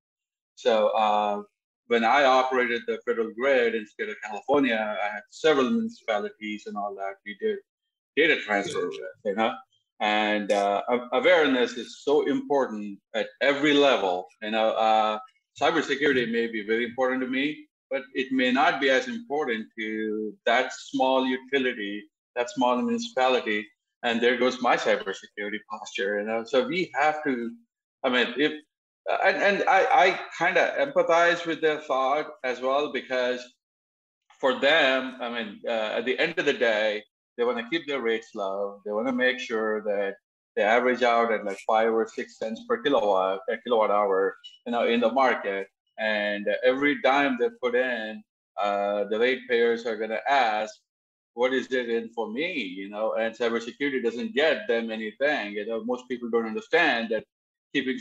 So 0.57 0.89
uh, 0.89 1.43
when 1.87 2.05
I 2.05 2.25
operated 2.25 2.83
the 2.87 2.99
federal 3.07 3.33
grid 3.33 3.75
in 3.75 3.83
the 3.85 3.87
state 3.89 4.11
of 4.11 4.17
California, 4.23 4.97
I 5.03 5.15
had 5.15 5.23
several 5.31 5.71
municipalities 5.71 6.65
and 6.67 6.77
all 6.77 6.95
that. 6.97 7.15
We 7.25 7.37
did 7.41 7.59
data 8.15 8.41
transfer 8.43 8.89
with, 8.89 8.99
you 9.25 9.35
know, 9.37 9.55
and 10.01 10.53
uh, 10.53 10.83
awareness 11.13 11.73
is 11.73 12.03
so 12.03 12.27
important 12.27 12.99
at 13.15 13.29
every 13.41 13.73
level. 13.73 14.27
You 14.43 14.51
know, 14.51 14.71
uh, 14.71 15.19
cybersecurity 15.61 16.31
may 16.31 16.47
be 16.47 16.63
very 16.67 16.85
important 16.85 17.23
to 17.23 17.29
me, 17.29 17.67
but 17.93 18.03
it 18.15 18.33
may 18.33 18.51
not 18.51 18.81
be 18.81 18.89
as 18.89 19.07
important 19.07 19.67
to 19.79 20.35
that 20.47 20.73
small 20.73 21.27
utility, 21.27 22.03
that 22.35 22.49
small 22.51 22.81
municipality. 22.81 23.69
And 24.03 24.21
there 24.21 24.39
goes 24.39 24.63
my 24.63 24.77
cybersecurity 24.77 25.61
posture. 25.71 26.19
You 26.19 26.27
know, 26.27 26.43
so 26.45 26.67
we 26.67 26.91
have 26.99 27.23
to. 27.25 27.53
I 28.03 28.09
mean, 28.09 28.35
if 28.39 28.53
and, 29.25 29.37
and 29.37 29.69
I, 29.69 29.87
I 30.05 30.21
kind 30.37 30.57
of 30.57 30.67
empathize 30.89 31.47
with 31.47 31.61
their 31.61 31.81
thought 31.81 32.27
as 32.43 32.61
well 32.61 32.93
because 32.93 33.41
for 34.41 34.59
them, 34.59 35.19
I 35.21 35.29
mean, 35.29 35.61
uh, 35.69 35.99
at 35.99 36.05
the 36.05 36.19
end 36.19 36.39
of 36.39 36.47
the 36.47 36.53
day, 36.53 37.05
they 37.37 37.45
want 37.45 37.59
to 37.59 37.69
keep 37.71 37.87
their 37.87 38.01
rates 38.01 38.31
low. 38.35 38.81
They 38.85 38.93
want 38.93 39.07
to 39.07 39.13
make 39.13 39.39
sure 39.39 39.83
that 39.83 40.15
they 40.57 40.63
average 40.63 41.03
out 41.03 41.33
at 41.33 41.45
like 41.45 41.59
five 41.67 41.93
or 41.93 42.07
six 42.09 42.39
cents 42.39 42.65
per 42.69 42.83
kilowatt, 42.83 43.41
a 43.51 43.57
kilowatt 43.59 43.91
hour, 43.91 44.37
you 44.67 44.73
know, 44.73 44.87
in 44.87 45.01
the 45.01 45.13
market. 45.13 45.69
And 45.99 46.47
every 46.65 47.01
dime 47.03 47.37
they 47.39 47.49
put 47.61 47.75
in, 47.75 48.23
uh, 48.61 49.05
the 49.05 49.19
ratepayers 49.19 49.87
are 49.87 49.97
going 49.97 50.11
to 50.11 50.31
ask, 50.31 50.75
what 51.35 51.53
is 51.53 51.73
it 51.73 51.89
in 51.89 52.11
for 52.11 52.31
me? 52.31 52.53
You 52.53 52.91
know, 52.91 53.15
and 53.15 53.35
cybersecurity 53.35 54.03
doesn't 54.03 54.35
get 54.35 54.69
them 54.69 54.91
anything. 54.91 55.53
You 55.53 55.67
know, 55.67 55.83
most 55.85 56.09
people 56.09 56.29
don't 56.31 56.47
understand 56.47 57.11
that 57.11 57.25
keeping 57.73 57.97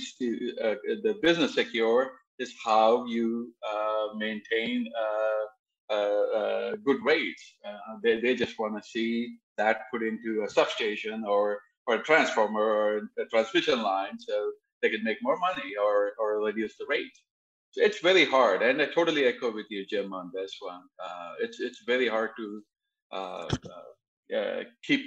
uh, 0.62 0.76
the 1.04 1.18
business 1.22 1.54
secure 1.54 2.12
is 2.40 2.54
how 2.64 3.06
you 3.06 3.54
uh, 3.70 4.08
maintain 4.18 4.92
uh, 5.00 5.94
uh, 5.94 6.38
uh, 6.40 6.76
good 6.84 6.98
rates. 7.06 7.56
they, 8.04 8.20
they 8.20 8.36
just 8.36 8.58
want 8.60 8.82
to 8.82 8.90
see 8.90 9.38
that 9.58 9.82
put 9.92 10.04
into 10.04 10.44
a 10.46 10.50
substation 10.50 11.24
or 11.26 11.60
or 11.88 11.96
a 11.96 12.04
transformer 12.04 12.62
or 12.62 13.10
a 13.20 13.26
transmission 13.30 13.82
line 13.82 14.20
so 14.20 14.52
they 14.82 14.90
can 14.90 15.04
make 15.04 15.18
more 15.22 15.38
money 15.38 15.74
or, 15.82 16.14
or 16.20 16.44
reduce 16.44 16.78
the 16.78 16.86
rate. 16.88 17.18
It's 17.76 18.00
very 18.00 18.26
hard. 18.26 18.62
And 18.62 18.82
I 18.82 18.86
totally 18.86 19.26
echo 19.26 19.52
with 19.52 19.68
you, 19.70 19.86
Jim, 19.86 20.14
on 20.14 20.32
this 20.34 20.58
one. 20.60 20.82
Uh, 21.04 21.34
it's, 21.40 21.60
it's 21.60 21.84
very 21.86 22.08
hard 22.08 22.32
to 22.38 22.62
uh, 23.12 23.48
uh, 24.36 24.64
keep, 24.84 25.02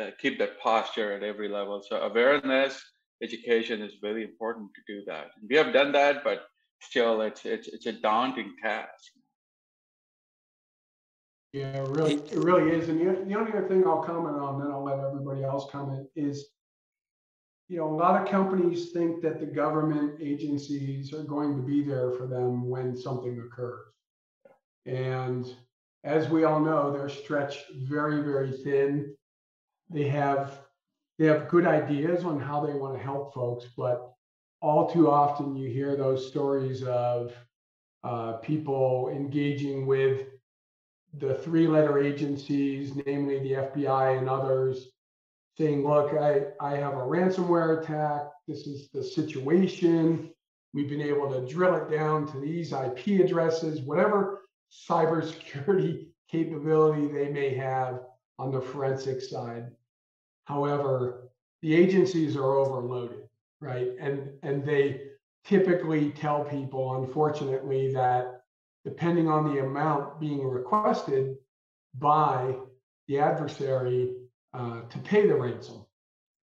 uh, 0.00 0.10
keep 0.20 0.38
that 0.38 0.60
posture 0.60 1.12
at 1.12 1.22
every 1.22 1.48
level. 1.48 1.82
So 1.88 1.96
awareness, 1.96 2.80
education 3.22 3.82
is 3.82 3.94
very 4.00 4.24
important 4.24 4.70
to 4.74 4.80
do 4.92 5.04
that. 5.06 5.30
we 5.48 5.56
have 5.56 5.72
done 5.72 5.92
that, 5.92 6.24
but 6.24 6.46
still 6.80 7.20
it's, 7.22 7.44
it's, 7.44 7.68
it's 7.68 7.86
a 7.86 7.92
daunting 7.92 8.54
task. 8.62 9.12
Yeah, 11.52 11.82
it 11.82 11.88
really, 11.88 12.14
it 12.14 12.36
really 12.36 12.70
is. 12.72 12.88
And 12.88 13.00
the, 13.00 13.24
the 13.24 13.34
only 13.34 13.52
other 13.52 13.66
thing 13.68 13.86
I'll 13.86 14.02
comment 14.02 14.36
on, 14.36 14.60
then 14.60 14.70
I'll 14.70 14.84
let 14.84 14.98
everybody 14.98 15.44
else 15.44 15.70
comment, 15.70 16.06
is 16.14 16.50
you 17.68 17.76
know, 17.76 17.88
a 17.88 17.94
lot 17.94 18.20
of 18.20 18.28
companies 18.28 18.90
think 18.92 19.20
that 19.20 19.38
the 19.38 19.46
government 19.46 20.18
agencies 20.20 21.12
are 21.12 21.22
going 21.22 21.54
to 21.54 21.62
be 21.62 21.82
there 21.82 22.10
for 22.12 22.26
them 22.26 22.68
when 22.68 22.96
something 22.96 23.38
occurs. 23.40 23.86
And 24.86 25.54
as 26.02 26.30
we 26.30 26.44
all 26.44 26.60
know, 26.60 26.90
they're 26.90 27.10
stretched 27.10 27.66
very, 27.74 28.22
very 28.22 28.52
thin. 28.52 29.14
They 29.90 30.08
have 30.08 30.60
they 31.18 31.26
have 31.26 31.48
good 31.48 31.66
ideas 31.66 32.24
on 32.24 32.40
how 32.40 32.64
they 32.64 32.74
want 32.74 32.96
to 32.96 33.02
help 33.02 33.34
folks, 33.34 33.66
but 33.76 34.12
all 34.62 34.88
too 34.88 35.10
often 35.10 35.56
you 35.56 35.68
hear 35.68 35.96
those 35.96 36.26
stories 36.28 36.84
of 36.84 37.34
uh, 38.04 38.34
people 38.34 39.10
engaging 39.12 39.84
with 39.84 40.28
the 41.18 41.34
three 41.34 41.66
letter 41.66 41.98
agencies, 41.98 42.92
namely 43.04 43.40
the 43.40 43.52
FBI 43.52 44.18
and 44.18 44.28
others, 44.28 44.90
saying, 45.58 45.86
look, 45.86 46.14
I, 46.14 46.42
I 46.60 46.76
have 46.76 46.94
a 46.94 46.98
ransomware 46.98 47.82
attack. 47.82 48.28
This 48.46 48.66
is 48.66 48.88
the 48.90 49.02
situation. 49.02 50.30
We've 50.72 50.88
been 50.88 51.02
able 51.02 51.30
to 51.32 51.52
drill 51.52 51.74
it 51.74 51.90
down 51.90 52.30
to 52.32 52.38
these 52.38 52.72
IP 52.72 53.20
addresses, 53.20 53.80
whatever 53.80 54.42
cybersecurity 54.88 56.06
capability 56.30 57.08
they 57.08 57.28
may 57.28 57.54
have 57.54 58.00
on 58.38 58.52
the 58.52 58.60
forensic 58.60 59.20
side. 59.20 59.70
However, 60.44 61.30
the 61.62 61.74
agencies 61.74 62.36
are 62.36 62.54
overloaded, 62.56 63.28
right? 63.60 63.88
And 63.98 64.30
and 64.42 64.64
they 64.64 65.00
typically 65.44 66.10
tell 66.10 66.44
people, 66.44 67.02
unfortunately, 67.02 67.92
that 67.94 68.42
depending 68.84 69.28
on 69.28 69.52
the 69.52 69.60
amount 69.60 70.20
being 70.20 70.46
requested 70.46 71.36
by 71.98 72.54
the 73.08 73.18
adversary 73.18 74.12
uh, 74.54 74.82
to 74.82 74.98
pay 74.98 75.26
the 75.26 75.34
ransom. 75.34 75.84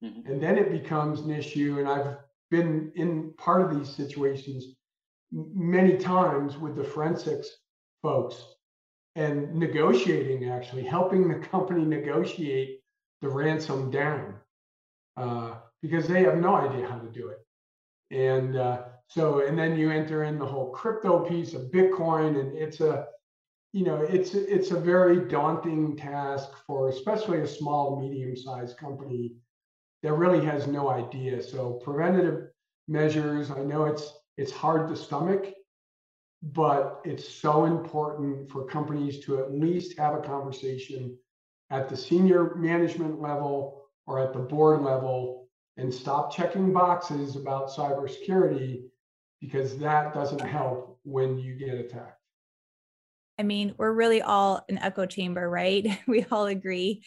Mm-hmm. 0.03 0.31
And 0.31 0.41
then 0.41 0.57
it 0.57 0.71
becomes 0.71 1.21
an 1.21 1.31
issue. 1.31 1.77
And 1.79 1.87
I've 1.87 2.17
been 2.51 2.91
in 2.95 3.33
part 3.37 3.61
of 3.61 3.77
these 3.77 3.89
situations 3.89 4.75
many 5.31 5.97
times 5.97 6.57
with 6.57 6.75
the 6.75 6.83
forensics 6.83 7.49
folks 8.01 8.43
and 9.15 9.53
negotiating, 9.55 10.49
actually, 10.49 10.83
helping 10.83 11.27
the 11.27 11.39
company 11.47 11.85
negotiate 11.85 12.81
the 13.21 13.29
ransom 13.29 13.89
down 13.89 14.35
uh, 15.17 15.55
because 15.81 16.07
they 16.07 16.23
have 16.23 16.37
no 16.37 16.55
idea 16.55 16.87
how 16.87 16.99
to 16.99 17.09
do 17.09 17.29
it. 17.29 17.39
And 18.11 18.57
uh, 18.57 18.83
so, 19.07 19.45
and 19.45 19.57
then 19.57 19.77
you 19.77 19.89
enter 19.89 20.23
in 20.23 20.37
the 20.37 20.45
whole 20.45 20.69
crypto 20.71 21.19
piece 21.19 21.53
of 21.53 21.71
Bitcoin, 21.71 22.39
and 22.39 22.57
it's 22.57 22.81
a, 22.81 23.07
you 23.75 23.83
know, 23.83 23.97
it's 23.97 24.33
it's 24.33 24.71
a 24.71 24.79
very 24.79 25.27
daunting 25.27 25.97
task 25.97 26.47
for 26.65 26.87
especially 26.87 27.41
a 27.41 27.47
small, 27.47 27.99
medium-sized 27.99 28.77
company 28.77 29.33
that 30.01 30.13
really 30.13 30.45
has 30.45 30.65
no 30.65 30.87
idea. 30.87 31.43
So 31.43 31.73
preventative 31.83 32.47
measures, 32.87 33.51
I 33.51 33.63
know 33.63 33.83
it's 33.83 34.13
it's 34.37 34.53
hard 34.53 34.87
to 34.87 34.95
stomach, 34.95 35.53
but 36.41 37.01
it's 37.03 37.27
so 37.27 37.65
important 37.65 38.49
for 38.49 38.65
companies 38.65 39.19
to 39.25 39.39
at 39.39 39.51
least 39.51 39.99
have 39.99 40.13
a 40.13 40.21
conversation 40.21 41.17
at 41.69 41.89
the 41.89 41.97
senior 41.97 42.55
management 42.55 43.19
level 43.21 43.89
or 44.07 44.21
at 44.21 44.31
the 44.31 44.39
board 44.39 44.83
level 44.83 45.49
and 45.75 45.93
stop 45.93 46.33
checking 46.33 46.71
boxes 46.71 47.35
about 47.35 47.69
cybersecurity 47.69 48.85
because 49.41 49.77
that 49.79 50.13
doesn't 50.13 50.39
help 50.39 50.97
when 51.03 51.37
you 51.37 51.55
get 51.55 51.75
attacked. 51.75 52.24
I 53.37 53.43
mean, 53.43 53.75
we're 53.77 53.91
really 53.91 54.21
all 54.21 54.63
an 54.69 54.77
echo 54.77 55.05
chamber, 55.05 55.49
right? 55.49 55.85
We 56.07 56.25
all 56.31 56.45
agree 56.45 57.03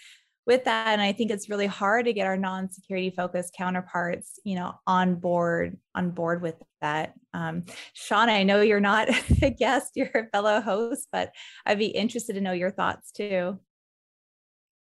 with 0.46 0.64
that. 0.64 0.88
And 0.88 1.02
I 1.02 1.12
think 1.12 1.30
it's 1.30 1.50
really 1.50 1.66
hard 1.66 2.06
to 2.06 2.14
get 2.14 2.26
our 2.26 2.36
non-security 2.36 3.10
focused 3.10 3.54
counterparts, 3.56 4.40
you 4.44 4.56
know, 4.56 4.74
on 4.86 5.16
board, 5.16 5.76
on 5.94 6.10
board 6.10 6.40
with 6.40 6.54
that. 6.80 7.12
Um, 7.34 7.64
Sean, 7.92 8.30
I 8.30 8.44
know 8.44 8.62
you're 8.62 8.80
not 8.80 9.08
a 9.42 9.50
guest, 9.50 9.92
you're 9.94 10.10
a 10.14 10.26
fellow 10.32 10.60
host, 10.62 11.08
but 11.12 11.32
I'd 11.66 11.78
be 11.78 11.88
interested 11.88 12.32
to 12.34 12.40
know 12.40 12.52
your 12.52 12.70
thoughts 12.70 13.12
too. 13.12 13.58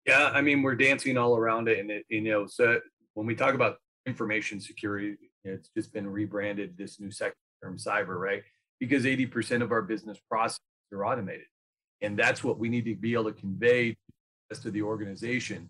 Yeah, 0.06 0.30
I 0.34 0.42
mean, 0.42 0.62
we're 0.62 0.74
dancing 0.74 1.16
all 1.16 1.36
around 1.36 1.68
it. 1.68 1.78
And, 1.78 1.90
it, 1.90 2.04
you 2.08 2.20
know, 2.20 2.46
so 2.46 2.80
when 3.14 3.26
we 3.26 3.36
talk 3.36 3.54
about 3.54 3.76
information 4.06 4.60
security, 4.60 5.16
it's 5.44 5.70
just 5.76 5.92
been 5.92 6.08
rebranded 6.08 6.76
this 6.76 7.00
new 7.00 7.12
sector 7.12 7.38
term 7.62 7.78
cyber, 7.78 8.18
right? 8.18 8.42
Because 8.80 9.04
80% 9.04 9.62
of 9.62 9.70
our 9.70 9.82
business 9.82 10.18
processes 10.28 10.60
are 10.94 11.04
automated. 11.04 11.46
And 12.00 12.18
that's 12.18 12.44
what 12.44 12.58
we 12.58 12.68
need 12.68 12.84
to 12.86 12.94
be 12.94 13.12
able 13.14 13.24
to 13.24 13.32
convey 13.32 13.96
to 14.62 14.70
the 14.70 14.82
organization. 14.82 15.68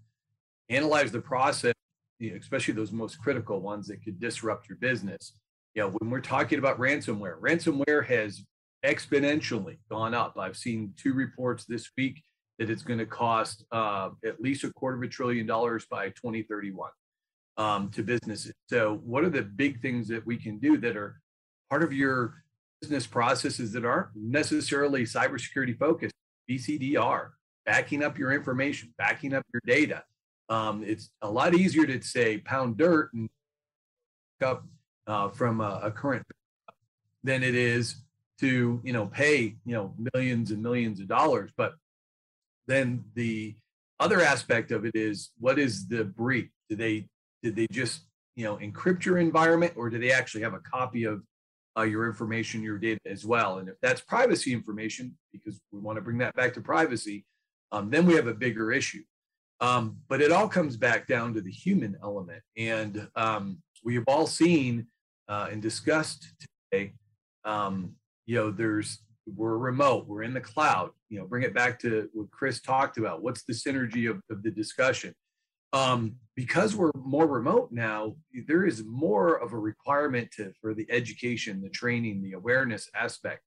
Analyze 0.68 1.10
the 1.10 1.20
process, 1.20 1.74
especially 2.20 2.74
those 2.74 2.92
most 2.92 3.18
critical 3.18 3.60
ones 3.60 3.86
that 3.88 4.02
could 4.04 4.20
disrupt 4.20 4.68
your 4.68 4.78
business. 4.78 5.32
You 5.74 5.82
know, 5.82 5.90
when 5.90 6.10
we're 6.10 6.20
talking 6.20 6.58
about 6.58 6.78
ransomware, 6.78 7.40
ransomware 7.40 8.06
has 8.06 8.44
exponentially 8.84 9.78
gone 9.90 10.14
up. 10.14 10.36
I've 10.38 10.56
seen 10.56 10.92
two 10.96 11.14
reports 11.14 11.64
this 11.64 11.90
week 11.96 12.22
that 12.58 12.70
it's 12.70 12.82
going 12.82 12.98
to 12.98 13.06
cost 13.06 13.64
uh, 13.72 14.10
at 14.24 14.40
least 14.40 14.64
a 14.64 14.72
quarter 14.72 14.96
of 14.96 15.02
a 15.02 15.08
trillion 15.08 15.46
dollars 15.46 15.86
by 15.90 16.08
2031 16.10 16.90
um, 17.56 17.90
to 17.90 18.02
businesses. 18.02 18.52
So, 18.68 19.00
what 19.04 19.24
are 19.24 19.30
the 19.30 19.42
big 19.42 19.80
things 19.80 20.06
that 20.08 20.24
we 20.24 20.36
can 20.36 20.58
do 20.58 20.76
that 20.78 20.96
are 20.96 21.20
part 21.70 21.82
of 21.82 21.92
your 21.92 22.43
business 22.84 23.06
processes 23.06 23.72
that 23.72 23.82
aren't 23.82 24.08
necessarily 24.14 25.04
cybersecurity 25.04 25.78
focused? 25.78 26.14
BCDR, 26.50 27.30
backing 27.64 28.02
up 28.02 28.18
your 28.18 28.30
information, 28.30 28.92
backing 28.98 29.32
up 29.32 29.42
your 29.54 29.62
data. 29.64 30.04
Um, 30.50 30.84
it's 30.86 31.08
a 31.22 31.30
lot 31.30 31.54
easier 31.54 31.86
to 31.86 32.02
say 32.02 32.36
pound 32.36 32.76
dirt 32.76 33.10
and 33.14 33.30
up 34.42 34.66
uh, 35.06 35.30
from 35.30 35.62
a, 35.62 35.80
a 35.84 35.90
current 35.90 36.26
than 37.22 37.42
it 37.42 37.54
is 37.54 37.96
to 38.40 38.78
you 38.84 38.92
know 38.92 39.06
pay 39.06 39.56
you 39.64 39.74
know 39.74 39.94
millions 40.12 40.50
and 40.50 40.62
millions 40.62 41.00
of 41.00 41.08
dollars. 41.08 41.50
But 41.56 41.72
then 42.66 43.04
the 43.14 43.54
other 43.98 44.20
aspect 44.20 44.70
of 44.72 44.84
it 44.84 44.94
is 44.94 45.30
what 45.38 45.58
is 45.58 45.88
the 45.88 46.04
breach? 46.04 46.50
Do 46.68 46.76
they 46.76 47.06
did 47.42 47.56
they 47.56 47.66
just 47.70 48.02
you 48.36 48.44
know 48.44 48.56
encrypt 48.56 49.06
your 49.06 49.16
environment 49.16 49.72
or 49.76 49.88
do 49.88 49.98
they 49.98 50.12
actually 50.12 50.42
have 50.42 50.52
a 50.52 50.60
copy 50.60 51.04
of 51.04 51.22
uh, 51.76 51.82
your 51.82 52.06
information, 52.06 52.62
your 52.62 52.78
data 52.78 53.00
as 53.06 53.24
well? 53.24 53.58
And 53.58 53.68
if 53.68 53.76
that's 53.80 54.00
privacy 54.00 54.52
information, 54.52 55.16
because 55.32 55.60
we 55.72 55.80
want 55.80 55.96
to 55.96 56.02
bring 56.02 56.18
that 56.18 56.34
back 56.34 56.54
to 56.54 56.60
privacy, 56.60 57.24
um, 57.72 57.90
then 57.90 58.06
we 58.06 58.14
have 58.14 58.26
a 58.26 58.34
bigger 58.34 58.72
issue. 58.72 59.02
Um, 59.60 59.98
but 60.08 60.20
it 60.20 60.32
all 60.32 60.48
comes 60.48 60.76
back 60.76 61.06
down 61.06 61.34
to 61.34 61.40
the 61.40 61.50
human 61.50 61.96
element. 62.02 62.42
And 62.56 63.08
um, 63.16 63.58
we 63.84 63.94
have 63.94 64.04
all 64.06 64.26
seen 64.26 64.86
uh, 65.28 65.48
and 65.50 65.62
discussed 65.62 66.26
today, 66.70 66.92
um, 67.44 67.94
you 68.26 68.36
know, 68.36 68.50
there's, 68.50 68.98
we're 69.26 69.56
remote, 69.56 70.06
we're 70.06 70.22
in 70.22 70.34
the 70.34 70.40
cloud, 70.40 70.90
you 71.08 71.18
know, 71.18 71.26
bring 71.26 71.44
it 71.44 71.54
back 71.54 71.78
to 71.80 72.08
what 72.12 72.30
Chris 72.30 72.60
talked 72.60 72.98
about. 72.98 73.22
What's 73.22 73.44
the 73.44 73.54
synergy 73.54 74.10
of, 74.10 74.20
of 74.30 74.42
the 74.42 74.50
discussion? 74.50 75.14
Um, 75.74 76.16
because 76.36 76.76
we're 76.76 76.92
more 76.94 77.26
remote 77.26 77.70
now, 77.72 78.16
there 78.46 78.64
is 78.64 78.84
more 78.84 79.34
of 79.34 79.52
a 79.52 79.58
requirement 79.58 80.30
to, 80.36 80.52
for 80.60 80.72
the 80.72 80.86
education, 80.88 81.60
the 81.60 81.68
training, 81.68 82.22
the 82.22 82.32
awareness 82.32 82.88
aspect. 82.94 83.42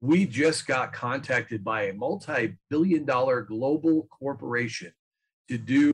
We 0.00 0.26
just 0.26 0.66
got 0.66 0.92
contacted 0.92 1.62
by 1.62 1.84
a 1.84 1.92
multi-billion 1.92 3.04
dollar 3.04 3.42
global 3.42 4.08
corporation 4.10 4.92
to 5.48 5.58
do 5.58 5.92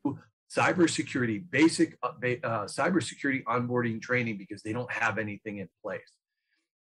cybersecurity 0.54 1.44
basic 1.50 1.98
uh, 2.02 2.12
uh, 2.22 2.64
cybersecurity 2.66 3.42
onboarding 3.44 4.00
training 4.00 4.38
because 4.38 4.62
they 4.62 4.72
don't 4.72 4.90
have 4.90 5.18
anything 5.18 5.58
in 5.58 5.68
place. 5.82 6.12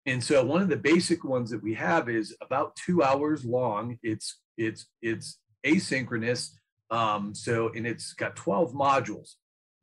And 0.06 0.24
so 0.24 0.44
one 0.44 0.62
of 0.62 0.70
the 0.70 0.76
basic 0.76 1.24
ones 1.24 1.50
that 1.52 1.64
we 1.64 1.74
have 1.76 2.10
is 2.10 2.36
about 2.42 2.76
two 2.76 3.02
hours 3.04 3.46
long. 3.46 3.98
It's 4.04 4.40
it's 4.58 4.88
it's 5.02 5.40
asynchronous 5.66 6.50
um, 6.94 7.34
so 7.34 7.72
and 7.76 7.86
it's 7.86 8.14
got 8.14 8.36
12 8.36 8.74
modules 8.74 9.36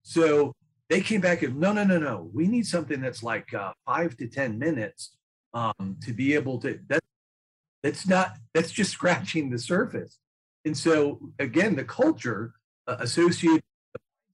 so 0.02 0.52
they 0.88 1.00
came 1.00 1.20
back 1.20 1.42
and 1.42 1.58
no 1.58 1.72
no 1.72 1.84
no 1.84 1.98
no 1.98 2.30
we 2.32 2.46
need 2.46 2.66
something 2.66 3.00
that's 3.00 3.22
like 3.22 3.52
uh, 3.54 3.72
five 3.86 4.16
to 4.16 4.26
ten 4.26 4.58
minutes 4.58 5.16
um, 5.52 5.96
to 6.02 6.12
be 6.12 6.34
able 6.34 6.58
to 6.58 6.78
that's 6.88 7.00
that's 7.82 8.06
not, 8.06 8.36
that's 8.54 8.70
just 8.70 8.90
scratching 8.98 9.50
the 9.50 9.58
surface. 9.58 10.18
And 10.64 10.76
so, 10.76 11.20
again, 11.38 11.76
the 11.76 11.84
culture 11.84 12.52
uh, 12.86 12.96
associated 13.00 13.62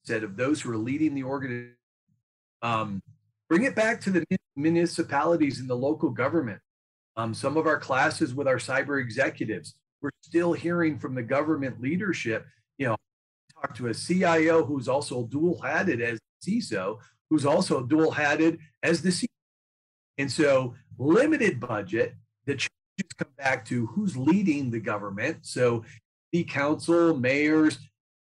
with 0.08 0.22
of 0.22 0.36
those 0.36 0.60
who 0.60 0.72
are 0.72 0.76
leading 0.76 1.14
the 1.14 1.24
organization, 1.24 1.74
um, 2.62 3.02
bring 3.48 3.64
it 3.64 3.74
back 3.74 4.00
to 4.02 4.10
the 4.10 4.24
municipalities 4.54 5.58
and 5.58 5.68
the 5.68 5.74
local 5.74 6.10
government. 6.10 6.60
Um, 7.16 7.34
some 7.34 7.56
of 7.56 7.66
our 7.66 7.78
classes 7.78 8.34
with 8.34 8.46
our 8.46 8.56
cyber 8.56 9.00
executives, 9.00 9.74
we're 10.00 10.10
still 10.20 10.52
hearing 10.52 10.98
from 10.98 11.14
the 11.14 11.22
government 11.22 11.80
leadership. 11.80 12.46
You 12.78 12.88
know, 12.88 12.96
talk 13.54 13.74
to 13.76 13.88
a 13.88 13.94
CIO 13.94 14.64
who's 14.64 14.88
also 14.88 15.24
dual 15.24 15.60
hatted 15.60 16.00
as 16.00 16.18
CISO, 16.46 16.98
who's 17.30 17.46
also 17.46 17.82
dual 17.82 18.10
hatted 18.10 18.58
as 18.82 19.02
the 19.02 19.10
CISO. 19.10 19.26
And 20.18 20.30
so, 20.30 20.74
limited 20.98 21.60
budget, 21.60 22.14
the 22.46 22.54
just 22.98 23.16
come 23.18 23.32
back 23.36 23.64
to 23.66 23.86
who's 23.86 24.16
leading 24.16 24.70
the 24.70 24.80
government. 24.80 25.38
So 25.42 25.84
the 26.32 26.44
council, 26.44 27.16
mayors, 27.16 27.78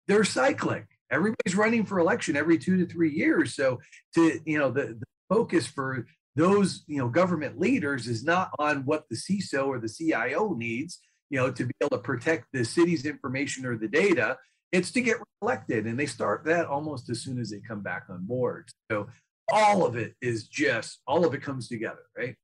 they're 0.07 0.23
cyclic. 0.23 0.87
Everybody's 1.11 1.55
running 1.55 1.85
for 1.85 1.99
election 1.99 2.35
every 2.35 2.57
two 2.57 2.77
to 2.77 2.85
three 2.85 3.11
years. 3.11 3.55
So 3.55 3.79
to 4.15 4.39
you 4.45 4.57
know 4.57 4.71
the, 4.71 4.97
the 4.99 5.05
focus 5.29 5.67
for 5.67 6.07
those 6.35 6.83
you 6.87 6.97
know 6.97 7.07
government 7.07 7.59
leaders 7.59 8.07
is 8.07 8.23
not 8.23 8.49
on 8.59 8.85
what 8.85 9.05
the 9.09 9.15
CISO 9.15 9.67
or 9.67 9.79
the 9.79 9.89
CIO 9.89 10.53
needs, 10.53 10.99
you 11.29 11.39
know, 11.39 11.51
to 11.51 11.65
be 11.65 11.73
able 11.81 11.97
to 11.97 12.03
protect 12.03 12.47
the 12.53 12.63
city's 12.63 13.05
information 13.05 13.65
or 13.65 13.77
the 13.77 13.87
data. 13.87 14.37
It's 14.71 14.91
to 14.91 15.01
get 15.01 15.17
elected, 15.41 15.85
and 15.85 15.97
they 15.97 16.05
start 16.05 16.43
that 16.45 16.65
almost 16.65 17.09
as 17.09 17.21
soon 17.21 17.39
as 17.39 17.49
they 17.49 17.59
come 17.59 17.81
back 17.81 18.05
on 18.09 18.25
board. 18.25 18.69
So 18.91 19.07
all 19.51 19.85
of 19.85 19.95
it 19.95 20.15
is 20.21 20.47
just 20.47 21.01
all 21.07 21.25
of 21.25 21.33
it 21.33 21.41
comes 21.41 21.67
together, 21.67 22.03
right? 22.17 22.35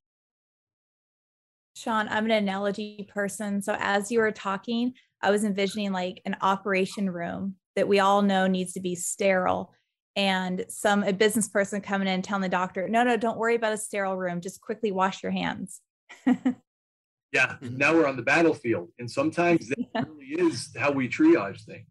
Sean, 1.76 2.08
I'm 2.10 2.26
an 2.26 2.32
analogy 2.32 3.08
person. 3.12 3.62
So 3.62 3.76
as 3.80 4.12
you 4.12 4.20
were 4.20 4.32
talking, 4.32 4.94
I 5.22 5.32
was 5.32 5.44
envisioning 5.44 5.92
like 5.92 6.22
an 6.26 6.38
operation 6.42 7.10
room 7.10 7.56
that 7.76 7.88
we 7.88 8.00
all 8.00 8.22
know 8.22 8.48
needs 8.48 8.74
to 8.74 8.82
be 8.82 8.96
sterile. 8.96 9.74
And 10.16 10.66
some 10.68 11.04
a 11.04 11.14
business 11.14 11.48
person 11.48 11.80
coming 11.80 12.08
in 12.08 12.22
telling 12.22 12.42
the 12.42 12.50
doctor, 12.50 12.90
no, 12.90 13.04
no, 13.04 13.16
don't 13.16 13.38
worry 13.38 13.56
about 13.56 13.74
a 13.74 13.78
sterile 13.78 14.18
room. 14.18 14.42
Just 14.42 14.62
quickly 14.62 14.92
wash 14.92 15.24
your 15.24 15.32
hands. 15.32 15.80
Yeah, 17.32 17.56
now 17.62 17.94
we're 17.94 18.08
on 18.08 18.18
the 18.18 18.24
battlefield, 18.24 18.90
and 19.00 19.10
sometimes 19.10 19.70
that 19.70 19.78
yeah. 19.96 20.04
really 20.08 20.50
is 20.50 20.70
how 20.78 20.92
we 20.92 21.08
triage 21.08 21.64
things. 21.64 21.88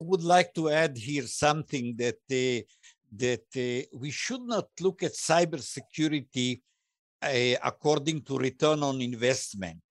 I 0.00 0.04
would 0.04 0.22
like 0.22 0.54
to 0.54 0.70
add 0.70 0.96
here 0.96 1.26
something 1.26 1.96
that 1.96 2.22
uh, 2.30 2.62
that 3.14 3.46
uh, 3.56 3.86
we 3.98 4.10
should 4.10 4.42
not 4.42 4.68
look 4.80 5.02
at 5.02 5.12
cybersecurity 5.14 6.60
uh, 7.22 7.56
according 7.62 8.22
to 8.22 8.38
return 8.38 8.82
on 8.82 9.00
investment. 9.00 9.82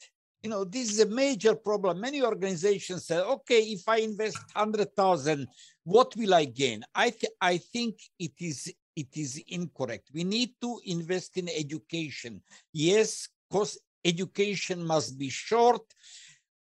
You 0.43 0.49
know, 0.49 0.63
this 0.63 0.91
is 0.91 0.99
a 0.99 1.05
major 1.05 1.55
problem. 1.55 2.01
Many 2.01 2.23
organizations 2.23 3.05
say, 3.05 3.19
okay, 3.19 3.59
if 3.59 3.87
I 3.87 3.97
invest 3.97 4.39
100,000, 4.53 5.47
what 5.83 6.15
will 6.17 6.33
I 6.33 6.45
gain? 6.45 6.83
I, 6.95 7.11
th- 7.11 7.31
I 7.39 7.57
think 7.57 7.99
it 8.17 8.33
is 8.39 8.73
it 8.95 9.15
is 9.15 9.41
incorrect. 9.47 10.09
We 10.13 10.23
need 10.23 10.53
to 10.61 10.79
invest 10.85 11.37
in 11.37 11.49
education. 11.49 12.41
Yes, 12.73 13.29
cost 13.51 13.79
education 14.03 14.83
must 14.83 15.17
be 15.17 15.29
short, 15.29 15.83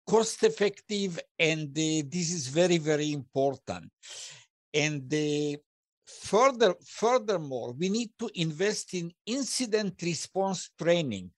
cost 0.07 0.43
effective, 0.43 1.19
and 1.37 1.69
uh, 1.69 2.03
this 2.09 2.31
is 2.31 2.47
very, 2.47 2.77
very 2.77 3.11
important. 3.11 3.91
And 4.73 5.13
uh, 5.13 5.57
further, 6.05 6.75
furthermore, 6.85 7.73
we 7.73 7.89
need 7.89 8.11
to 8.19 8.29
invest 8.35 8.93
in 8.93 9.11
incident 9.25 10.01
response 10.01 10.69
training. 10.79 11.31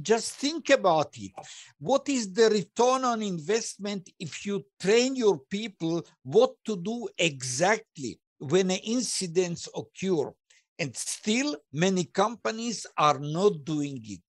Just 0.00 0.34
think 0.34 0.70
about 0.70 1.16
it. 1.16 1.32
What 1.78 2.08
is 2.08 2.32
the 2.32 2.48
return 2.48 3.04
on 3.04 3.20
investment 3.20 4.08
if 4.18 4.46
you 4.46 4.64
train 4.80 5.16
your 5.16 5.40
people 5.50 6.04
what 6.22 6.54
to 6.66 6.76
do 6.76 7.08
exactly? 7.18 8.20
When 8.42 8.70
incidents 8.70 9.68
occur. 9.74 10.32
And 10.78 10.96
still, 10.96 11.56
many 11.72 12.04
companies 12.04 12.86
are 12.96 13.18
not 13.18 13.64
doing 13.64 14.00
it. 14.04 14.20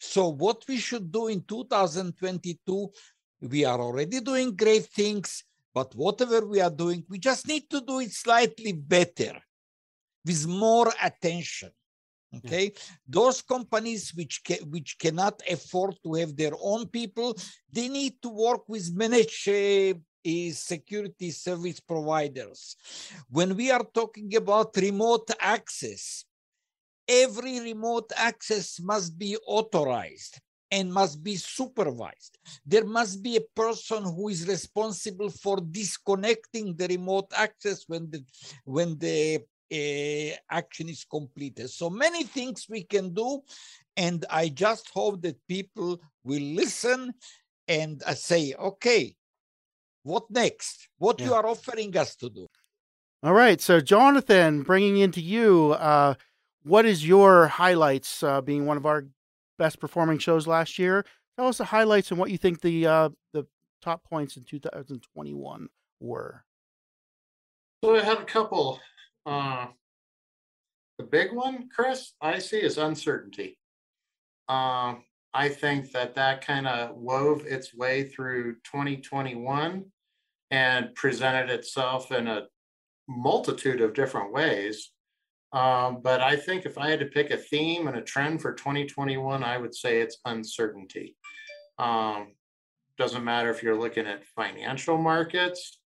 So, 0.00 0.28
what 0.28 0.64
we 0.68 0.78
should 0.78 1.12
do 1.12 1.26
in 1.28 1.42
2022, 1.42 2.90
we 3.42 3.64
are 3.64 3.80
already 3.80 4.20
doing 4.20 4.56
great 4.56 4.86
things, 4.86 5.44
but 5.74 5.94
whatever 5.94 6.46
we 6.46 6.60
are 6.60 6.70
doing, 6.70 7.04
we 7.08 7.18
just 7.18 7.46
need 7.46 7.68
to 7.70 7.80
do 7.80 8.00
it 8.00 8.12
slightly 8.12 8.72
better 8.72 9.38
with 10.24 10.46
more 10.46 10.92
attention. 11.02 11.70
Okay, 12.36 12.64
yeah. 12.64 12.80
those 13.08 13.40
companies 13.40 14.12
which 14.14 14.42
ca- 14.46 14.64
which 14.68 14.98
cannot 14.98 15.40
afford 15.50 15.96
to 16.04 16.12
have 16.14 16.36
their 16.36 16.52
own 16.60 16.86
people, 16.86 17.34
they 17.72 17.88
need 17.88 18.20
to 18.20 18.28
work 18.28 18.68
with 18.68 18.94
managed 18.94 19.48
uh, 19.48 19.94
is 20.28 20.58
security 20.58 21.30
service 21.30 21.80
providers. 21.80 22.76
When 23.30 23.56
we 23.56 23.70
are 23.70 23.84
talking 23.94 24.34
about 24.36 24.76
remote 24.76 25.30
access, 25.40 26.24
every 27.08 27.60
remote 27.60 28.12
access 28.16 28.78
must 28.80 29.18
be 29.18 29.36
authorized 29.46 30.40
and 30.70 30.92
must 30.92 31.22
be 31.24 31.36
supervised. 31.36 32.38
There 32.66 32.84
must 32.84 33.22
be 33.22 33.36
a 33.36 33.48
person 33.62 34.04
who 34.04 34.28
is 34.28 34.46
responsible 34.46 35.30
for 35.30 35.56
disconnecting 35.60 36.76
the 36.76 36.88
remote 36.88 37.32
access 37.34 37.84
when 37.86 38.10
the 38.10 38.22
when 38.64 38.98
the 38.98 39.40
uh, 39.72 40.36
action 40.50 40.88
is 40.88 41.04
completed. 41.04 41.70
So 41.70 41.88
many 41.90 42.24
things 42.24 42.66
we 42.68 42.82
can 42.84 43.14
do, 43.14 43.40
and 43.96 44.24
I 44.28 44.48
just 44.48 44.90
hope 44.90 45.22
that 45.22 45.46
people 45.48 46.00
will 46.24 46.42
listen 46.42 47.14
and 47.66 48.02
uh, 48.06 48.14
say, 48.14 48.54
okay, 48.58 49.14
what 50.02 50.30
next? 50.30 50.88
What 50.98 51.20
yeah. 51.20 51.26
you 51.26 51.34
are 51.34 51.46
offering 51.46 51.96
us 51.96 52.16
to 52.16 52.30
do? 52.30 52.46
All 53.22 53.32
right. 53.32 53.60
So, 53.60 53.80
Jonathan, 53.80 54.62
bringing 54.62 54.98
into 54.98 55.20
you, 55.20 55.72
uh, 55.72 56.14
what 56.62 56.86
is 56.86 57.06
your 57.06 57.48
highlights? 57.48 58.22
Uh, 58.22 58.40
being 58.40 58.66
one 58.66 58.76
of 58.76 58.86
our 58.86 59.06
best 59.58 59.80
performing 59.80 60.18
shows 60.18 60.46
last 60.46 60.78
year, 60.78 61.04
tell 61.36 61.48
us 61.48 61.58
the 61.58 61.64
highlights 61.64 62.10
and 62.10 62.20
what 62.20 62.30
you 62.30 62.38
think 62.38 62.60
the 62.60 62.86
uh, 62.86 63.08
the 63.32 63.46
top 63.82 64.04
points 64.04 64.36
in 64.36 64.44
2021 64.44 65.68
were. 66.00 66.44
So 67.82 67.96
I 67.96 68.02
had 68.02 68.18
a 68.18 68.24
couple. 68.24 68.80
Uh, 69.26 69.66
the 70.98 71.04
big 71.04 71.32
one, 71.32 71.68
Chris, 71.74 72.12
I 72.20 72.38
see 72.38 72.58
is 72.58 72.78
uncertainty. 72.78 73.58
Uh, 74.48 74.94
I 75.34 75.48
think 75.48 75.92
that 75.92 76.14
that 76.14 76.46
kind 76.46 76.66
of 76.66 76.96
wove 76.96 77.44
its 77.46 77.74
way 77.74 78.04
through 78.04 78.54
2021 78.64 79.84
and 80.50 80.94
presented 80.94 81.50
itself 81.50 82.10
in 82.10 82.26
a 82.26 82.46
multitude 83.08 83.80
of 83.80 83.94
different 83.94 84.32
ways. 84.32 84.90
Um, 85.52 86.00
but 86.02 86.20
I 86.20 86.36
think 86.36 86.66
if 86.66 86.76
I 86.76 86.90
had 86.90 87.00
to 87.00 87.06
pick 87.06 87.30
a 87.30 87.36
theme 87.36 87.88
and 87.88 87.96
a 87.96 88.02
trend 88.02 88.42
for 88.42 88.52
2021, 88.52 89.42
I 89.42 89.56
would 89.56 89.74
say 89.74 90.00
it's 90.00 90.18
uncertainty. 90.24 91.16
Um, 91.78 92.32
doesn't 92.98 93.24
matter 93.24 93.50
if 93.50 93.62
you're 93.62 93.78
looking 93.78 94.06
at 94.06 94.26
financial 94.26 94.98
markets, 94.98 95.78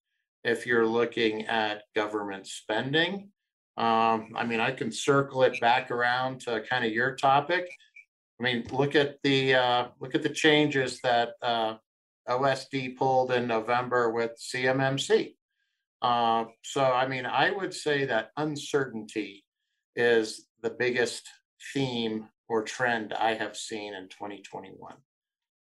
if 0.44 0.66
you're 0.66 0.86
looking 0.86 1.46
at 1.46 1.82
government 1.94 2.46
spending. 2.46 3.30
Um, 3.76 4.32
I 4.36 4.44
mean, 4.46 4.60
I 4.60 4.70
can 4.70 4.92
circle 4.92 5.42
it 5.42 5.60
back 5.60 5.90
around 5.90 6.40
to 6.42 6.62
kind 6.68 6.84
of 6.84 6.92
your 6.92 7.16
topic. 7.16 7.70
I 8.40 8.42
mean, 8.42 8.66
look 8.72 8.94
at 8.94 9.16
the 9.22 9.54
uh, 9.54 9.88
look 10.00 10.14
at 10.14 10.22
the 10.22 10.30
changes 10.30 10.98
that 11.02 11.32
uh, 11.42 11.74
OSD 12.26 12.96
pulled 12.96 13.32
in 13.32 13.46
November 13.46 14.10
with 14.10 14.32
CMMC. 14.40 15.34
Uh, 16.00 16.44
so, 16.62 16.82
I 16.82 17.06
mean, 17.06 17.26
I 17.26 17.50
would 17.50 17.74
say 17.74 18.06
that 18.06 18.30
uncertainty 18.38 19.44
is 19.94 20.46
the 20.62 20.70
biggest 20.70 21.28
theme 21.74 22.28
or 22.48 22.62
trend 22.62 23.12
I 23.12 23.34
have 23.34 23.56
seen 23.56 23.92
in 23.92 24.08
2021 24.08 24.94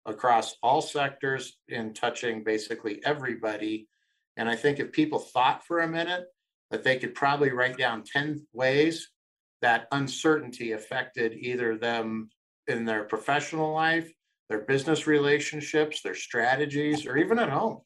across 0.06 0.56
all 0.62 0.80
sectors 0.80 1.56
in 1.68 1.94
touching 1.94 2.44
basically 2.44 3.04
everybody. 3.04 3.88
And 4.36 4.48
I 4.48 4.54
think 4.54 4.78
if 4.78 4.92
people 4.92 5.18
thought 5.18 5.66
for 5.66 5.80
a 5.80 5.88
minute 5.88 6.26
that 6.70 6.84
they 6.84 6.98
could 6.98 7.14
probably 7.14 7.50
write 7.50 7.76
down 7.76 8.04
10 8.04 8.46
ways 8.52 9.08
that 9.62 9.86
uncertainty 9.92 10.72
affected 10.72 11.34
either 11.34 11.76
them 11.76 12.30
in 12.68 12.84
their 12.84 13.04
professional 13.04 13.72
life 13.72 14.12
their 14.52 14.60
business 14.60 15.06
relationships, 15.06 16.02
their 16.02 16.14
strategies, 16.14 17.06
or 17.06 17.16
even 17.16 17.38
at 17.38 17.48
home. 17.48 17.78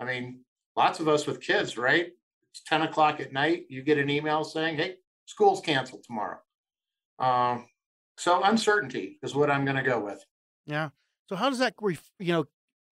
I 0.00 0.04
mean, 0.04 0.40
lots 0.76 0.98
of 0.98 1.06
us 1.06 1.28
with 1.28 1.40
kids, 1.40 1.78
right? 1.78 2.08
It's 2.50 2.62
10 2.66 2.82
o'clock 2.82 3.20
at 3.20 3.32
night, 3.32 3.66
you 3.68 3.82
get 3.82 3.98
an 3.98 4.10
email 4.10 4.42
saying, 4.42 4.78
hey, 4.78 4.96
school's 5.26 5.60
canceled 5.60 6.02
tomorrow. 6.02 6.38
Um, 7.20 7.66
so 8.16 8.42
uncertainty 8.42 9.20
is 9.22 9.34
what 9.34 9.48
I'm 9.48 9.64
going 9.64 9.76
to 9.76 9.82
go 9.82 10.00
with. 10.00 10.24
Yeah. 10.66 10.88
So 11.28 11.36
how 11.36 11.50
does 11.50 11.60
that, 11.60 11.74
you 12.18 12.32
know, 12.32 12.46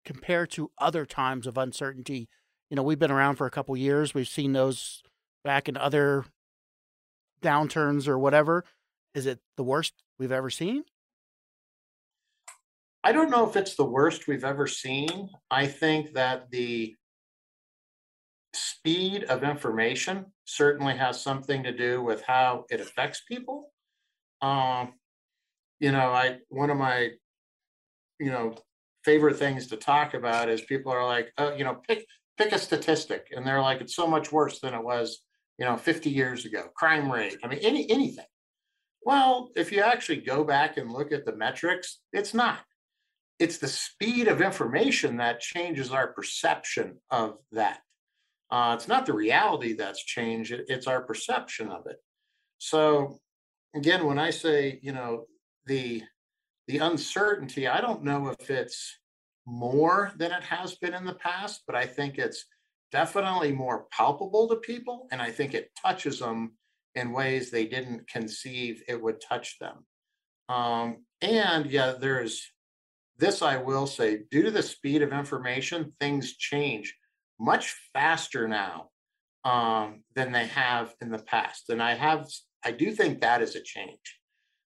compare 0.03 0.45
to 0.47 0.69
other 0.77 1.05
times 1.05 1.47
of 1.47 1.57
uncertainty? 1.57 2.27
You 2.69 2.75
know, 2.75 2.83
we've 2.83 2.99
been 2.99 3.11
around 3.11 3.37
for 3.37 3.47
a 3.47 3.51
couple 3.51 3.77
years. 3.77 4.13
We've 4.13 4.27
seen 4.27 4.51
those 4.51 5.01
back 5.45 5.69
in 5.69 5.77
other 5.77 6.25
downturns 7.41 8.05
or 8.05 8.19
whatever. 8.19 8.65
Is 9.13 9.27
it 9.27 9.39
the 9.55 9.63
worst 9.63 9.93
we've 10.19 10.31
ever 10.31 10.49
seen? 10.49 10.83
I 13.03 13.11
don't 13.11 13.29
know 13.29 13.47
if 13.47 13.57
it's 13.57 13.75
the 13.75 13.85
worst 13.85 14.27
we've 14.27 14.45
ever 14.45 14.65
seen. 14.65 15.29
I 15.51 15.67
think 15.67 16.13
that 16.13 16.49
the 16.51 16.95
speed 18.53 19.25
of 19.25 19.43
information 19.43 20.27
certainly 20.45 20.95
has 20.95 21.21
something 21.21 21.63
to 21.63 21.73
do 21.73 22.01
with 22.01 22.23
how 22.23 22.65
it 22.69 22.79
affects 22.79 23.21
people. 23.27 23.71
Um, 24.41 24.93
you 25.79 25.91
know, 25.91 26.11
I 26.11 26.37
one 26.47 26.69
of 26.69 26.77
my, 26.77 27.09
you 28.19 28.31
know, 28.31 28.55
favorite 29.03 29.37
things 29.37 29.67
to 29.67 29.77
talk 29.77 30.13
about 30.13 30.47
is 30.49 30.61
people 30.61 30.91
are 30.91 31.05
like, 31.05 31.33
oh, 31.37 31.53
you 31.53 31.65
know, 31.65 31.81
pick 31.85 32.05
pick 32.37 32.53
a 32.53 32.57
statistic, 32.57 33.27
and 33.35 33.45
they're 33.45 33.61
like, 33.61 33.81
it's 33.81 33.95
so 33.95 34.07
much 34.07 34.31
worse 34.31 34.59
than 34.61 34.73
it 34.73 34.83
was, 34.83 35.19
you 35.57 35.65
know, 35.65 35.75
50 35.75 36.09
years 36.09 36.45
ago. 36.45 36.69
Crime 36.75 37.11
rate. 37.11 37.37
I 37.43 37.47
mean, 37.47 37.59
any 37.59 37.89
anything. 37.91 38.25
Well, 39.05 39.49
if 39.57 39.73
you 39.73 39.81
actually 39.81 40.21
go 40.21 40.45
back 40.45 40.77
and 40.77 40.89
look 40.89 41.11
at 41.11 41.25
the 41.25 41.35
metrics, 41.35 41.99
it's 42.13 42.33
not 42.33 42.59
it's 43.43 43.57
the 43.57 43.67
speed 43.67 44.29
of 44.29 44.41
information 44.41 45.17
that 45.17 45.41
changes 45.41 45.91
our 45.91 46.13
perception 46.13 46.97
of 47.11 47.39
that. 47.51 47.79
Uh, 48.49 48.73
it's 48.77 48.87
not 48.87 49.05
the 49.05 49.11
reality 49.11 49.73
that's 49.73 50.01
changed, 50.01 50.53
it's 50.53 50.87
our 50.87 51.01
perception 51.01 51.67
of 51.67 51.85
it. 51.87 51.97
So 52.59 53.19
again, 53.75 54.05
when 54.05 54.17
I 54.17 54.29
say, 54.29 54.79
you 54.81 54.93
know, 54.93 55.25
the 55.65 56.03
the 56.69 56.77
uncertainty, 56.77 57.67
I 57.67 57.81
don't 57.81 58.05
know 58.05 58.29
if 58.29 58.49
it's 58.49 58.97
more 59.45 60.13
than 60.15 60.31
it 60.31 60.43
has 60.43 60.75
been 60.75 60.93
in 60.93 61.03
the 61.03 61.15
past, 61.15 61.63
but 61.67 61.75
I 61.75 61.85
think 61.85 62.17
it's 62.17 62.45
definitely 62.93 63.51
more 63.51 63.87
palpable 63.91 64.47
to 64.47 64.55
people. 64.55 65.09
And 65.11 65.21
I 65.21 65.31
think 65.31 65.53
it 65.53 65.71
touches 65.81 66.19
them 66.19 66.53
in 66.95 67.11
ways 67.11 67.51
they 67.51 67.65
didn't 67.65 68.07
conceive 68.07 68.83
it 68.87 69.01
would 69.01 69.19
touch 69.19 69.59
them. 69.59 69.85
Um, 70.47 71.03
and 71.21 71.65
yeah, 71.65 71.95
there's 71.99 72.52
this 73.17 73.41
I 73.41 73.57
will 73.57 73.87
say, 73.87 74.21
due 74.31 74.43
to 74.43 74.51
the 74.51 74.63
speed 74.63 75.01
of 75.01 75.13
information, 75.13 75.93
things 75.99 76.35
change 76.35 76.95
much 77.39 77.75
faster 77.93 78.47
now 78.47 78.89
um, 79.43 80.03
than 80.15 80.31
they 80.31 80.47
have 80.47 80.93
in 81.01 81.11
the 81.11 81.19
past. 81.19 81.69
And 81.69 81.81
I 81.81 81.93
have, 81.95 82.27
I 82.63 82.71
do 82.71 82.91
think 82.91 83.21
that 83.21 83.41
is 83.41 83.55
a 83.55 83.61
change. 83.61 84.19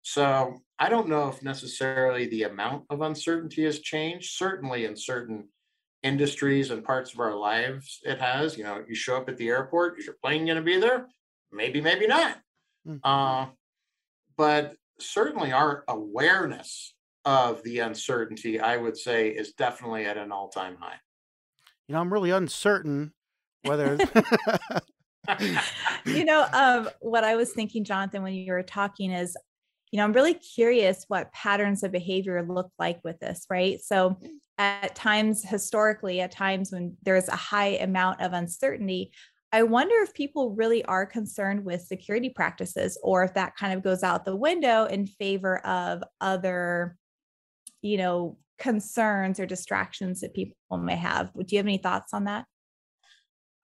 So 0.02 0.58
I 0.78 0.89
don't 0.89 1.08
know 1.08 1.30
if 1.30 1.41
necessarily 1.41 2.28
the 2.28 2.44
amount 2.44 2.86
of 2.89 3.02
uncertainty 3.02 3.64
has 3.64 3.80
changed. 3.80 4.32
Certainly 4.32 4.86
in 4.86 4.98
certain 4.98 5.48
industries 6.02 6.72
and 6.72 6.84
parts 6.84 7.14
of 7.14 7.20
our 7.20 7.36
lives, 7.36 8.00
it 8.04 8.20
has. 8.20 8.58
You 8.58 8.66
know, 8.66 8.84
you 8.88 8.96
show 8.96 9.16
up 9.16 9.30
at 9.30 9.38
the 9.38 9.48
airport, 9.48 10.00
is 10.00 10.06
your 10.06 10.18
plane 10.22 10.46
going 10.46 10.58
to 10.58 10.62
be 10.62 10.78
there? 10.78 11.08
Maybe, 11.52 11.80
maybe 11.80 12.08
not. 12.08 12.38
Mm-hmm. 12.86 12.98
Uh, 13.04 13.48
but 14.36 14.76
certainly 15.00 15.52
our 15.52 15.84
awareness 15.88 16.93
of 17.26 17.63
the 17.63 17.80
uncertainty, 17.80 18.59
I 18.59 18.78
would 18.78 18.97
say, 18.97 19.30
is 19.30 19.53
definitely 19.53 20.05
at 20.05 20.17
an 20.17 20.32
all 20.32 20.49
time 20.49 20.78
high. 20.80 20.99
You 21.88 21.95
know, 21.95 22.01
I'm 22.01 22.11
really 22.11 22.32
uncertain 22.32 23.13
whether. 23.63 23.97
you 26.05 26.26
know, 26.26 26.45
um, 26.53 26.89
what 26.99 27.24
I 27.24 27.36
was 27.36 27.51
thinking, 27.51 27.84
Jonathan, 27.84 28.24
when 28.24 28.34
you 28.34 28.51
were 28.51 28.63
talking 28.63 29.11
is, 29.11 29.38
you 29.91 29.97
know, 29.97 30.03
I'm 30.03 30.13
really 30.13 30.34
curious 30.34 31.05
what 31.07 31.32
patterns 31.34 31.84
of 31.84 31.91
behavior 31.91 32.43
look 32.43 32.71
like 32.80 32.99
with 33.03 33.19
this, 33.19 33.45
right? 33.49 33.80
So, 33.82 34.17
at 34.59 34.95
times, 34.95 35.43
historically, 35.43 36.21
at 36.21 36.32
times 36.32 36.71
when 36.71 36.95
there's 37.03 37.28
a 37.28 37.36
high 37.36 37.78
amount 37.78 38.21
of 38.21 38.34
uncertainty, 38.34 39.11
I 39.51 39.63
wonder 39.63 39.95
if 40.01 40.13
people 40.13 40.55
really 40.55 40.84
are 40.86 41.05
concerned 41.05 41.63
with 41.63 41.82
security 41.82 42.30
practices 42.30 42.97
or 43.03 43.24
if 43.24 43.34
that 43.36 43.55
kind 43.55 43.74
of 43.74 43.84
goes 43.84 44.03
out 44.03 44.26
the 44.26 44.36
window 44.36 44.86
in 44.86 45.05
favor 45.05 45.59
of 45.59 46.03
other 46.21 46.97
you 47.84 47.98
know, 47.98 48.38
concerns 48.58 49.40
or 49.40 49.46
distractions 49.46 50.22
that 50.22 50.34
people 50.34 50.56
may 50.78 50.96
have. 50.96 51.32
Do 51.34 51.46
you 51.50 51.58
have 51.58 51.68
any 51.68 51.78
thoughts 51.78 52.14
on 52.14 52.24
that? 52.24 52.46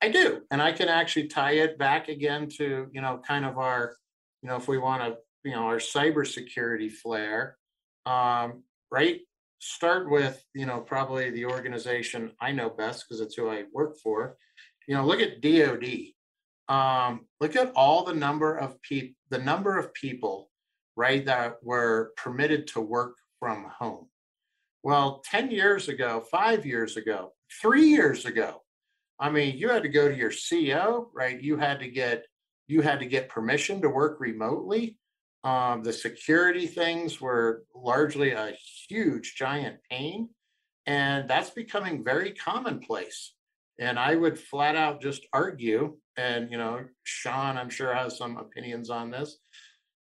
I 0.01 0.09
do. 0.09 0.41
And 0.51 0.61
I 0.61 0.71
can 0.71 0.89
actually 0.89 1.27
tie 1.27 1.53
it 1.53 1.77
back 1.77 2.09
again 2.09 2.49
to, 2.57 2.87
you 2.91 3.01
know, 3.01 3.21
kind 3.25 3.45
of 3.45 3.57
our, 3.57 3.95
you 4.41 4.49
know, 4.49 4.57
if 4.57 4.67
we 4.67 4.77
want 4.77 5.01
to, 5.03 5.17
you 5.43 5.55
know, 5.55 5.63
our 5.63 5.77
cybersecurity 5.77 6.91
flair, 6.91 7.57
um, 8.05 8.63
right? 8.91 9.21
Start 9.59 10.09
with, 10.09 10.43
you 10.53 10.65
know, 10.65 10.79
probably 10.79 11.29
the 11.31 11.45
organization 11.45 12.31
I 12.39 12.51
know 12.51 12.69
best 12.69 13.05
because 13.07 13.21
it's 13.21 13.35
who 13.35 13.49
I 13.49 13.63
work 13.73 13.97
for. 13.97 14.37
You 14.87 14.95
know, 14.95 15.05
look 15.05 15.21
at 15.21 15.41
DOD. 15.41 16.13
Um, 16.69 17.25
look 17.39 17.55
at 17.55 17.71
all 17.75 18.03
the 18.03 18.13
number 18.13 18.55
of 18.55 18.81
people, 18.81 19.15
the 19.29 19.39
number 19.39 19.77
of 19.77 19.93
people, 19.93 20.49
right, 20.95 21.25
that 21.25 21.57
were 21.63 22.13
permitted 22.15 22.67
to 22.67 22.81
work 22.81 23.15
from 23.39 23.65
home. 23.79 24.07
Well, 24.83 25.21
10 25.25 25.51
years 25.51 25.89
ago, 25.89 26.23
five 26.31 26.65
years 26.65 26.97
ago, 26.97 27.33
three 27.61 27.87
years 27.87 28.25
ago, 28.25 28.61
I 29.19 29.29
mean, 29.29 29.57
you 29.57 29.69
had 29.69 29.83
to 29.83 29.89
go 29.89 30.07
to 30.07 30.15
your 30.15 30.31
CEO, 30.31 31.07
right? 31.13 31.41
You 31.41 31.57
had 31.57 31.79
to 31.79 31.89
get 31.89 32.25
you 32.67 32.81
had 32.81 32.99
to 32.99 33.05
get 33.05 33.29
permission 33.29 33.81
to 33.81 33.89
work 33.89 34.19
remotely. 34.19 34.95
Um, 35.43 35.81
the 35.81 35.91
security 35.91 36.67
things 36.67 37.19
were 37.19 37.63
largely 37.73 38.31
a 38.31 38.55
huge, 38.87 39.33
giant 39.35 39.77
pain, 39.89 40.29
and 40.85 41.27
that's 41.27 41.49
becoming 41.49 42.03
very 42.03 42.31
commonplace. 42.31 43.33
And 43.79 43.97
I 43.97 44.13
would 44.13 44.37
flat 44.37 44.75
out 44.75 45.01
just 45.01 45.25
argue, 45.33 45.97
and 46.15 46.51
you 46.51 46.57
know, 46.57 46.85
Sean, 47.03 47.57
I'm 47.57 47.71
sure 47.71 47.93
has 47.93 48.17
some 48.17 48.37
opinions 48.37 48.91
on 48.91 49.09
this 49.09 49.39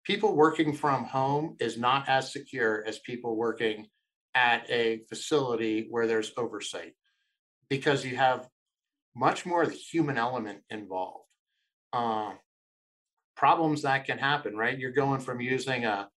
people 0.06 0.36
working 0.36 0.72
from 0.72 1.04
home 1.04 1.56
is 1.58 1.76
not 1.76 2.08
as 2.08 2.32
secure 2.32 2.84
as 2.86 2.98
people 3.00 3.34
working 3.36 3.88
at 4.34 4.64
a 4.70 5.00
facility 5.08 5.88
where 5.90 6.06
there's 6.06 6.32
oversight 6.36 6.92
because 7.68 8.04
you 8.04 8.14
have 8.16 8.48
much 9.16 9.44
more 9.44 9.62
of 9.62 9.70
the 9.70 9.74
human 9.74 10.16
element 10.16 10.60
involved. 10.70 11.24
Uh, 11.92 12.32
problems 13.34 13.82
that 13.82 14.04
can 14.04 14.18
happen, 14.18 14.56
right? 14.56 14.78
You're 14.78 14.92
going 14.92 15.20
from 15.20 15.40
using 15.40 15.84
a, 15.84 16.08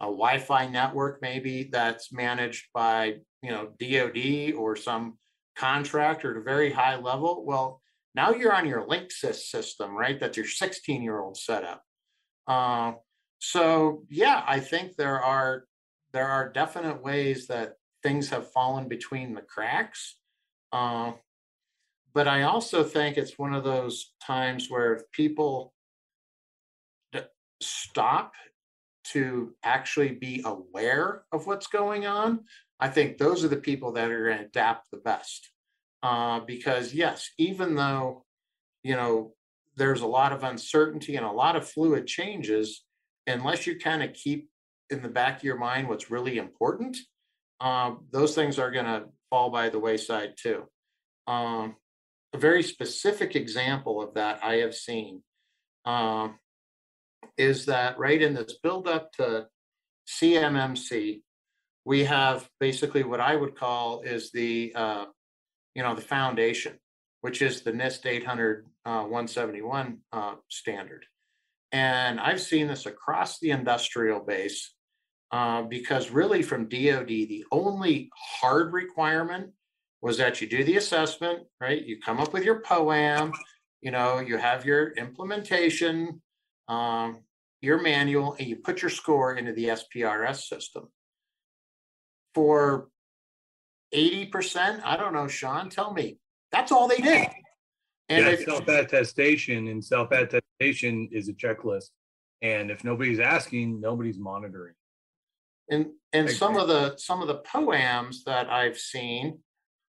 a 0.00 0.06
Wi-Fi 0.06 0.68
network 0.68 1.20
maybe 1.20 1.68
that's 1.70 2.12
managed 2.12 2.66
by 2.72 3.16
you 3.42 3.50
know 3.50 3.68
DoD 3.78 4.54
or 4.54 4.76
some 4.76 5.18
contractor 5.56 6.30
at 6.30 6.40
a 6.40 6.44
very 6.44 6.70
high 6.70 6.96
level. 6.96 7.44
Well, 7.44 7.82
now 8.14 8.30
you're 8.30 8.54
on 8.54 8.66
your 8.66 8.86
Linksys 8.86 9.36
system, 9.50 9.94
right? 9.94 10.18
That's 10.18 10.36
your 10.36 10.46
16 10.46 11.02
year 11.02 11.20
old 11.20 11.36
setup. 11.36 11.82
Uh, 12.46 12.92
so 13.50 14.02
yeah, 14.10 14.42
I 14.46 14.60
think 14.60 14.96
there 14.96 15.22
are 15.22 15.64
there 16.12 16.28
are 16.28 16.52
definite 16.52 17.02
ways 17.02 17.46
that 17.46 17.74
things 18.02 18.30
have 18.30 18.50
fallen 18.52 18.88
between 18.88 19.34
the 19.34 19.42
cracks. 19.42 20.16
Uh, 20.72 21.12
but 22.14 22.26
I 22.26 22.42
also 22.42 22.82
think 22.82 23.16
it's 23.16 23.38
one 23.38 23.54
of 23.54 23.64
those 23.64 24.14
times 24.26 24.68
where 24.68 25.04
people 25.12 25.74
stop 27.60 28.32
to 29.12 29.54
actually 29.62 30.12
be 30.12 30.42
aware 30.44 31.22
of 31.30 31.46
what's 31.46 31.68
going 31.68 32.06
on, 32.06 32.40
I 32.80 32.88
think 32.88 33.18
those 33.18 33.44
are 33.44 33.48
the 33.48 33.56
people 33.56 33.92
that 33.92 34.10
are 34.10 34.26
going 34.26 34.38
to 34.38 34.44
adapt 34.44 34.90
the 34.90 34.96
best. 34.98 35.50
Uh, 36.02 36.40
because 36.40 36.92
yes, 36.92 37.30
even 37.38 37.74
though 37.74 38.24
you 38.82 38.96
know 38.96 39.34
there's 39.76 40.00
a 40.00 40.06
lot 40.06 40.32
of 40.32 40.42
uncertainty 40.42 41.16
and 41.16 41.26
a 41.26 41.30
lot 41.30 41.56
of 41.56 41.68
fluid 41.68 42.06
changes, 42.06 42.85
unless 43.26 43.66
you 43.66 43.78
kind 43.78 44.02
of 44.02 44.12
keep 44.12 44.48
in 44.90 45.02
the 45.02 45.08
back 45.08 45.38
of 45.38 45.44
your 45.44 45.58
mind 45.58 45.88
what's 45.88 46.10
really 46.10 46.38
important, 46.38 46.96
um, 47.60 48.04
those 48.10 48.34
things 48.34 48.58
are 48.58 48.70
going 48.70 48.84
to 48.84 49.04
fall 49.30 49.50
by 49.50 49.68
the 49.68 49.78
wayside 49.78 50.34
too. 50.36 50.64
Um, 51.26 51.76
a 52.32 52.38
very 52.38 52.62
specific 52.62 53.34
example 53.34 54.02
of 54.02 54.14
that 54.14 54.44
I 54.44 54.56
have 54.56 54.74
seen 54.74 55.22
um, 55.84 56.38
is 57.36 57.66
that 57.66 57.98
right 57.98 58.20
in 58.20 58.34
this 58.34 58.58
build 58.62 58.86
up 58.86 59.12
to 59.14 59.46
CMMC, 60.08 61.22
we 61.84 62.04
have 62.04 62.48
basically 62.60 63.04
what 63.04 63.20
I 63.20 63.36
would 63.36 63.56
call 63.56 64.02
is 64.02 64.30
the 64.32 64.72
uh, 64.74 65.04
you 65.74 65.82
know 65.82 65.94
the 65.94 66.02
foundation, 66.02 66.78
which 67.20 67.42
is 67.42 67.62
the 67.62 67.72
NIST 67.72 68.06
800 68.06 68.66
uh, 68.84 69.02
171 69.02 69.98
uh, 70.12 70.34
standard. 70.48 71.06
And 71.76 72.18
I've 72.18 72.40
seen 72.40 72.68
this 72.68 72.86
across 72.86 73.38
the 73.38 73.50
industrial 73.50 74.20
base 74.20 74.72
uh, 75.30 75.60
because 75.60 76.10
really 76.10 76.42
from 76.42 76.70
DoD, 76.70 77.06
the 77.06 77.44
only 77.52 78.08
hard 78.16 78.72
requirement 78.72 79.50
was 80.00 80.16
that 80.16 80.40
you 80.40 80.48
do 80.48 80.64
the 80.64 80.76
assessment, 80.76 81.40
right? 81.60 81.84
You 81.84 82.00
come 82.00 82.18
up 82.18 82.32
with 82.32 82.44
your 82.44 82.62
POAM, 82.62 83.30
you 83.82 83.90
know, 83.90 84.20
you 84.20 84.38
have 84.38 84.64
your 84.64 84.92
implementation, 84.92 86.22
um, 86.66 87.20
your 87.60 87.82
manual, 87.82 88.36
and 88.38 88.48
you 88.48 88.56
put 88.56 88.80
your 88.80 88.90
score 88.90 89.34
into 89.34 89.52
the 89.52 89.66
SPRS 89.66 90.48
system. 90.48 90.88
For 92.34 92.88
80%, 93.94 94.80
I 94.82 94.96
don't 94.96 95.12
know, 95.12 95.28
Sean, 95.28 95.68
tell 95.68 95.92
me, 95.92 96.16
that's 96.50 96.72
all 96.72 96.88
they 96.88 97.02
did. 97.02 97.28
And 98.08 98.24
yeah, 98.24 98.44
self 98.44 98.68
attestation 98.68 99.68
and 99.68 99.84
self 99.84 100.10
attestation 100.12 101.08
is 101.12 101.28
a 101.28 101.32
checklist. 101.32 101.90
And 102.42 102.70
if 102.70 102.84
nobody's 102.84 103.20
asking, 103.20 103.80
nobody's 103.80 104.18
monitoring. 104.18 104.74
And 105.68 105.86
and 106.12 106.30
some 106.30 106.56
of 106.56 106.68
the 106.68 106.96
some 106.96 107.22
of 107.22 107.28
the 107.28 107.40
POAMs 107.40 108.24
that 108.24 108.48
I've 108.48 108.78
seen 108.78 109.40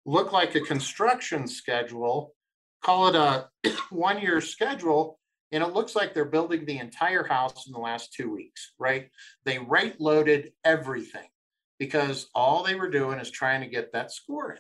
look 0.05 0.33
like 0.33 0.55
a 0.55 0.61
construction 0.61 1.49
schedule, 1.49 2.35
call 2.83 3.09
it 3.09 3.17
a 3.17 3.49
one 3.91 4.21
year 4.21 4.41
schedule, 4.41 5.19
and 5.51 5.63
it 5.65 5.73
looks 5.73 5.97
like 5.97 6.15
they're 6.15 6.25
building 6.25 6.65
the 6.65 6.79
entire 6.79 7.25
house 7.25 7.67
in 7.67 7.73
the 7.73 7.81
last 7.81 8.13
two 8.13 8.31
weeks, 8.31 8.73
right? 8.79 9.11
They 9.45 9.59
rate 9.59 10.01
loaded 10.01 10.53
everything 10.65 11.29
because 11.79 12.29
all 12.35 12.63
they 12.63 12.77
were 12.77 12.91
doing 12.91 13.19
is 13.19 13.31
trying 13.31 13.61
to 13.63 13.67
get 13.67 13.93
that 13.93 14.13
score 14.13 14.53
in. 14.53 14.59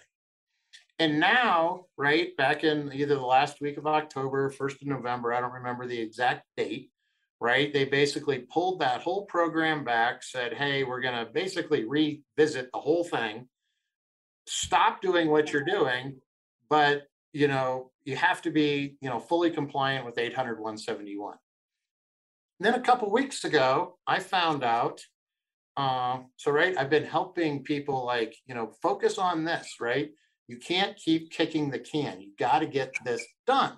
And 0.98 1.20
now, 1.20 1.86
right 1.98 2.34
back 2.36 2.64
in 2.64 2.90
either 2.92 3.16
the 3.16 3.20
last 3.20 3.60
week 3.60 3.76
of 3.76 3.86
October, 3.86 4.48
first 4.50 4.80
of 4.80 4.88
November, 4.88 5.34
I 5.34 5.40
don't 5.40 5.52
remember 5.52 5.86
the 5.86 6.00
exact 6.00 6.46
date, 6.56 6.90
right? 7.38 7.72
They 7.72 7.84
basically 7.84 8.46
pulled 8.50 8.80
that 8.80 9.02
whole 9.02 9.26
program 9.26 9.84
back, 9.84 10.22
said, 10.22 10.54
hey, 10.54 10.84
we're 10.84 11.02
going 11.02 11.22
to 11.26 11.30
basically 11.30 11.84
revisit 11.84 12.70
the 12.72 12.80
whole 12.80 13.04
thing, 13.04 13.46
stop 14.46 15.02
doing 15.02 15.28
what 15.28 15.52
you're 15.52 15.64
doing, 15.64 16.16
but 16.70 17.02
you 17.36 17.48
know, 17.48 17.90
you 18.06 18.16
have 18.16 18.40
to 18.40 18.50
be, 18.50 18.96
you 19.02 19.10
know, 19.10 19.18
fully 19.18 19.50
compliant 19.50 20.06
with 20.06 20.16
800 20.16 20.58
171. 20.58 21.36
then 22.60 22.72
a 22.72 22.80
couple 22.80 23.10
weeks 23.10 23.44
ago, 23.44 23.98
I 24.06 24.20
found 24.20 24.64
out. 24.64 25.02
Uh, 25.76 26.20
so 26.36 26.50
right, 26.50 26.74
I've 26.78 26.88
been 26.88 27.04
helping 27.04 27.62
people 27.62 28.06
like, 28.06 28.34
you 28.46 28.54
know, 28.54 28.72
focus 28.80 29.18
on 29.18 29.44
this, 29.44 29.74
right? 29.78 30.08
You 30.48 30.58
can't 30.58 30.96
keep 30.96 31.30
kicking 31.30 31.70
the 31.70 31.78
can. 31.78 32.20
You 32.20 32.30
got 32.38 32.60
to 32.60 32.66
get 32.66 32.94
this 33.04 33.24
done. 33.46 33.76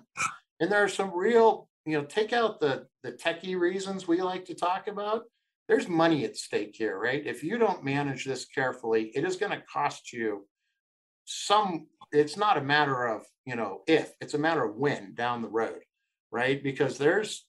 And 0.59 0.71
there 0.71 0.83
are 0.83 0.89
some 0.89 1.15
real, 1.15 1.67
you 1.85 1.97
know, 1.97 2.05
take 2.05 2.33
out 2.33 2.59
the 2.59 2.85
the 3.03 3.13
techie 3.13 3.59
reasons 3.59 4.07
we 4.07 4.21
like 4.21 4.45
to 4.45 4.53
talk 4.53 4.87
about. 4.87 5.23
There's 5.67 5.87
money 5.87 6.25
at 6.25 6.37
stake 6.37 6.75
here, 6.75 6.97
right? 6.97 7.25
If 7.25 7.43
you 7.43 7.57
don't 7.57 7.83
manage 7.83 8.25
this 8.25 8.45
carefully, 8.45 9.11
it 9.15 9.23
is 9.23 9.37
going 9.37 9.51
to 9.51 9.63
cost 9.71 10.11
you 10.11 10.47
some. 11.25 11.87
It's 12.11 12.37
not 12.37 12.57
a 12.57 12.61
matter 12.61 13.07
of 13.07 13.23
you 13.45 13.55
know 13.55 13.81
if. 13.87 14.11
It's 14.21 14.33
a 14.33 14.39
matter 14.39 14.63
of 14.63 14.75
when 14.75 15.13
down 15.15 15.41
the 15.41 15.49
road, 15.49 15.81
right? 16.31 16.61
Because 16.61 16.97
there's 16.97 17.45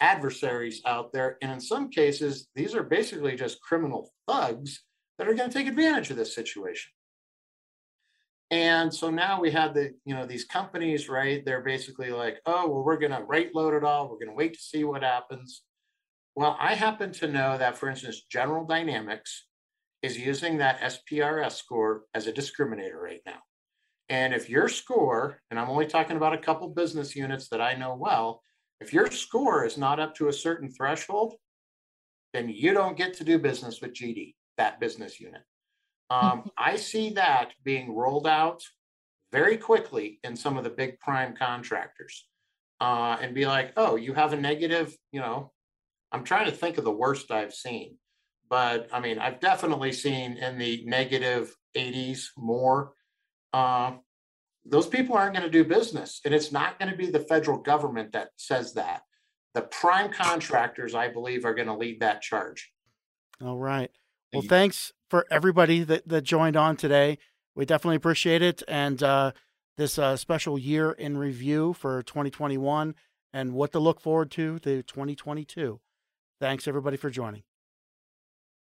adversaries 0.00 0.80
out 0.86 1.12
there. 1.12 1.36
And 1.42 1.50
in 1.50 1.60
some 1.60 1.90
cases, 1.90 2.48
these 2.54 2.74
are 2.74 2.82
basically 2.82 3.36
just 3.36 3.60
criminal 3.60 4.10
thugs 4.26 4.84
that 5.18 5.28
are 5.28 5.34
going 5.34 5.50
to 5.50 5.56
take 5.56 5.66
advantage 5.66 6.10
of 6.10 6.16
this 6.16 6.34
situation. 6.34 6.92
And 8.50 8.92
so 8.92 9.10
now 9.10 9.40
we 9.40 9.50
have 9.50 9.74
the, 9.74 9.92
you 10.04 10.14
know, 10.14 10.24
these 10.24 10.44
companies, 10.44 11.08
right? 11.08 11.44
They're 11.44 11.62
basically 11.62 12.10
like, 12.10 12.40
oh, 12.46 12.68
well, 12.68 12.82
we're 12.82 12.98
going 12.98 13.12
to 13.12 13.24
rate 13.24 13.54
load 13.54 13.74
it 13.74 13.84
all. 13.84 14.08
We're 14.08 14.16
going 14.16 14.28
to 14.28 14.34
wait 14.34 14.54
to 14.54 14.60
see 14.60 14.84
what 14.84 15.02
happens. 15.02 15.62
Well, 16.34 16.56
I 16.58 16.74
happen 16.74 17.12
to 17.14 17.26
know 17.28 17.58
that, 17.58 17.76
for 17.76 17.90
instance, 17.90 18.22
General 18.30 18.64
Dynamics 18.64 19.46
is 20.02 20.18
using 20.18 20.58
that 20.58 20.80
SPRS 20.80 21.52
score 21.52 22.04
as 22.14 22.26
a 22.26 22.32
discriminator 22.32 22.96
right 22.96 23.20
now. 23.26 23.40
And 24.08 24.32
if 24.32 24.48
your 24.48 24.68
score, 24.68 25.42
and 25.50 25.58
I'm 25.58 25.68
only 25.68 25.86
talking 25.86 26.16
about 26.16 26.32
a 26.32 26.38
couple 26.38 26.68
business 26.68 27.14
units 27.14 27.48
that 27.48 27.60
I 27.60 27.74
know 27.74 27.94
well, 27.96 28.42
if 28.80 28.92
your 28.92 29.10
score 29.10 29.66
is 29.66 29.76
not 29.76 30.00
up 30.00 30.14
to 30.14 30.28
a 30.28 30.32
certain 30.32 30.70
threshold, 30.70 31.34
then 32.32 32.48
you 32.48 32.72
don't 32.72 32.96
get 32.96 33.14
to 33.14 33.24
do 33.24 33.38
business 33.38 33.80
with 33.80 33.92
GD, 33.92 34.34
that 34.56 34.80
business 34.80 35.20
unit. 35.20 35.42
Um, 36.10 36.50
I 36.58 36.76
see 36.76 37.10
that 37.10 37.52
being 37.64 37.94
rolled 37.94 38.26
out 38.26 38.62
very 39.32 39.56
quickly 39.56 40.20
in 40.24 40.36
some 40.36 40.56
of 40.56 40.64
the 40.64 40.70
big 40.70 40.98
prime 41.00 41.34
contractors 41.36 42.26
uh, 42.80 43.16
and 43.20 43.34
be 43.34 43.46
like, 43.46 43.72
oh, 43.76 43.96
you 43.96 44.14
have 44.14 44.32
a 44.32 44.36
negative, 44.36 44.96
you 45.12 45.20
know, 45.20 45.52
I'm 46.12 46.24
trying 46.24 46.46
to 46.46 46.52
think 46.56 46.78
of 46.78 46.84
the 46.84 46.90
worst 46.90 47.30
I've 47.30 47.54
seen. 47.54 47.96
But 48.48 48.88
I 48.92 49.00
mean, 49.00 49.18
I've 49.18 49.40
definitely 49.40 49.92
seen 49.92 50.38
in 50.38 50.58
the 50.58 50.82
negative 50.86 51.54
80s 51.76 52.28
more. 52.36 52.92
Uh, 53.52 53.92
those 54.64 54.86
people 54.86 55.16
aren't 55.16 55.34
going 55.34 55.44
to 55.44 55.50
do 55.50 55.64
business. 55.64 56.20
And 56.24 56.34
it's 56.34 56.52
not 56.52 56.78
going 56.78 56.90
to 56.90 56.96
be 56.96 57.10
the 57.10 57.20
federal 57.20 57.58
government 57.58 58.12
that 58.12 58.30
says 58.36 58.74
that. 58.74 59.02
The 59.54 59.62
prime 59.62 60.12
contractors, 60.12 60.94
I 60.94 61.08
believe, 61.08 61.44
are 61.44 61.54
going 61.54 61.68
to 61.68 61.74
lead 61.74 62.00
that 62.00 62.22
charge. 62.22 62.70
All 63.42 63.58
right. 63.58 63.90
Well, 64.32 64.42
thanks 64.42 64.92
for 65.08 65.26
everybody 65.30 65.82
that, 65.84 66.08
that 66.08 66.22
joined 66.22 66.56
on 66.56 66.76
today. 66.76 67.18
We 67.54 67.64
definitely 67.64 67.96
appreciate 67.96 68.42
it. 68.42 68.62
And 68.68 69.02
uh, 69.02 69.32
this 69.76 69.98
uh, 69.98 70.16
special 70.16 70.58
year 70.58 70.92
in 70.92 71.16
review 71.16 71.72
for 71.72 72.02
2021 72.02 72.94
and 73.32 73.52
what 73.52 73.72
to 73.72 73.78
look 73.78 74.00
forward 74.00 74.30
to 74.32 74.58
to 74.60 74.82
2022. 74.82 75.80
Thanks, 76.40 76.68
everybody, 76.68 76.96
for 76.96 77.10
joining. 77.10 77.42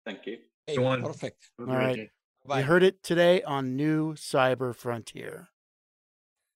Thank 0.04 0.26
you. 0.26 0.38
Hey, 0.66 0.76
perfect. 0.76 1.50
All 1.58 1.66
right. 1.66 2.10
You 2.46 2.62
heard 2.62 2.82
it 2.82 3.02
today 3.02 3.42
on 3.42 3.74
New 3.74 4.14
Cyber 4.14 4.74
Frontier. 4.74 5.48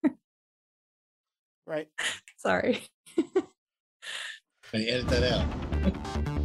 right. 1.67 1.89
Sorry. 2.37 2.83
Can 3.17 4.83
you 4.83 4.89
edit 4.89 5.09
that 5.09 5.33
out? 5.33 6.29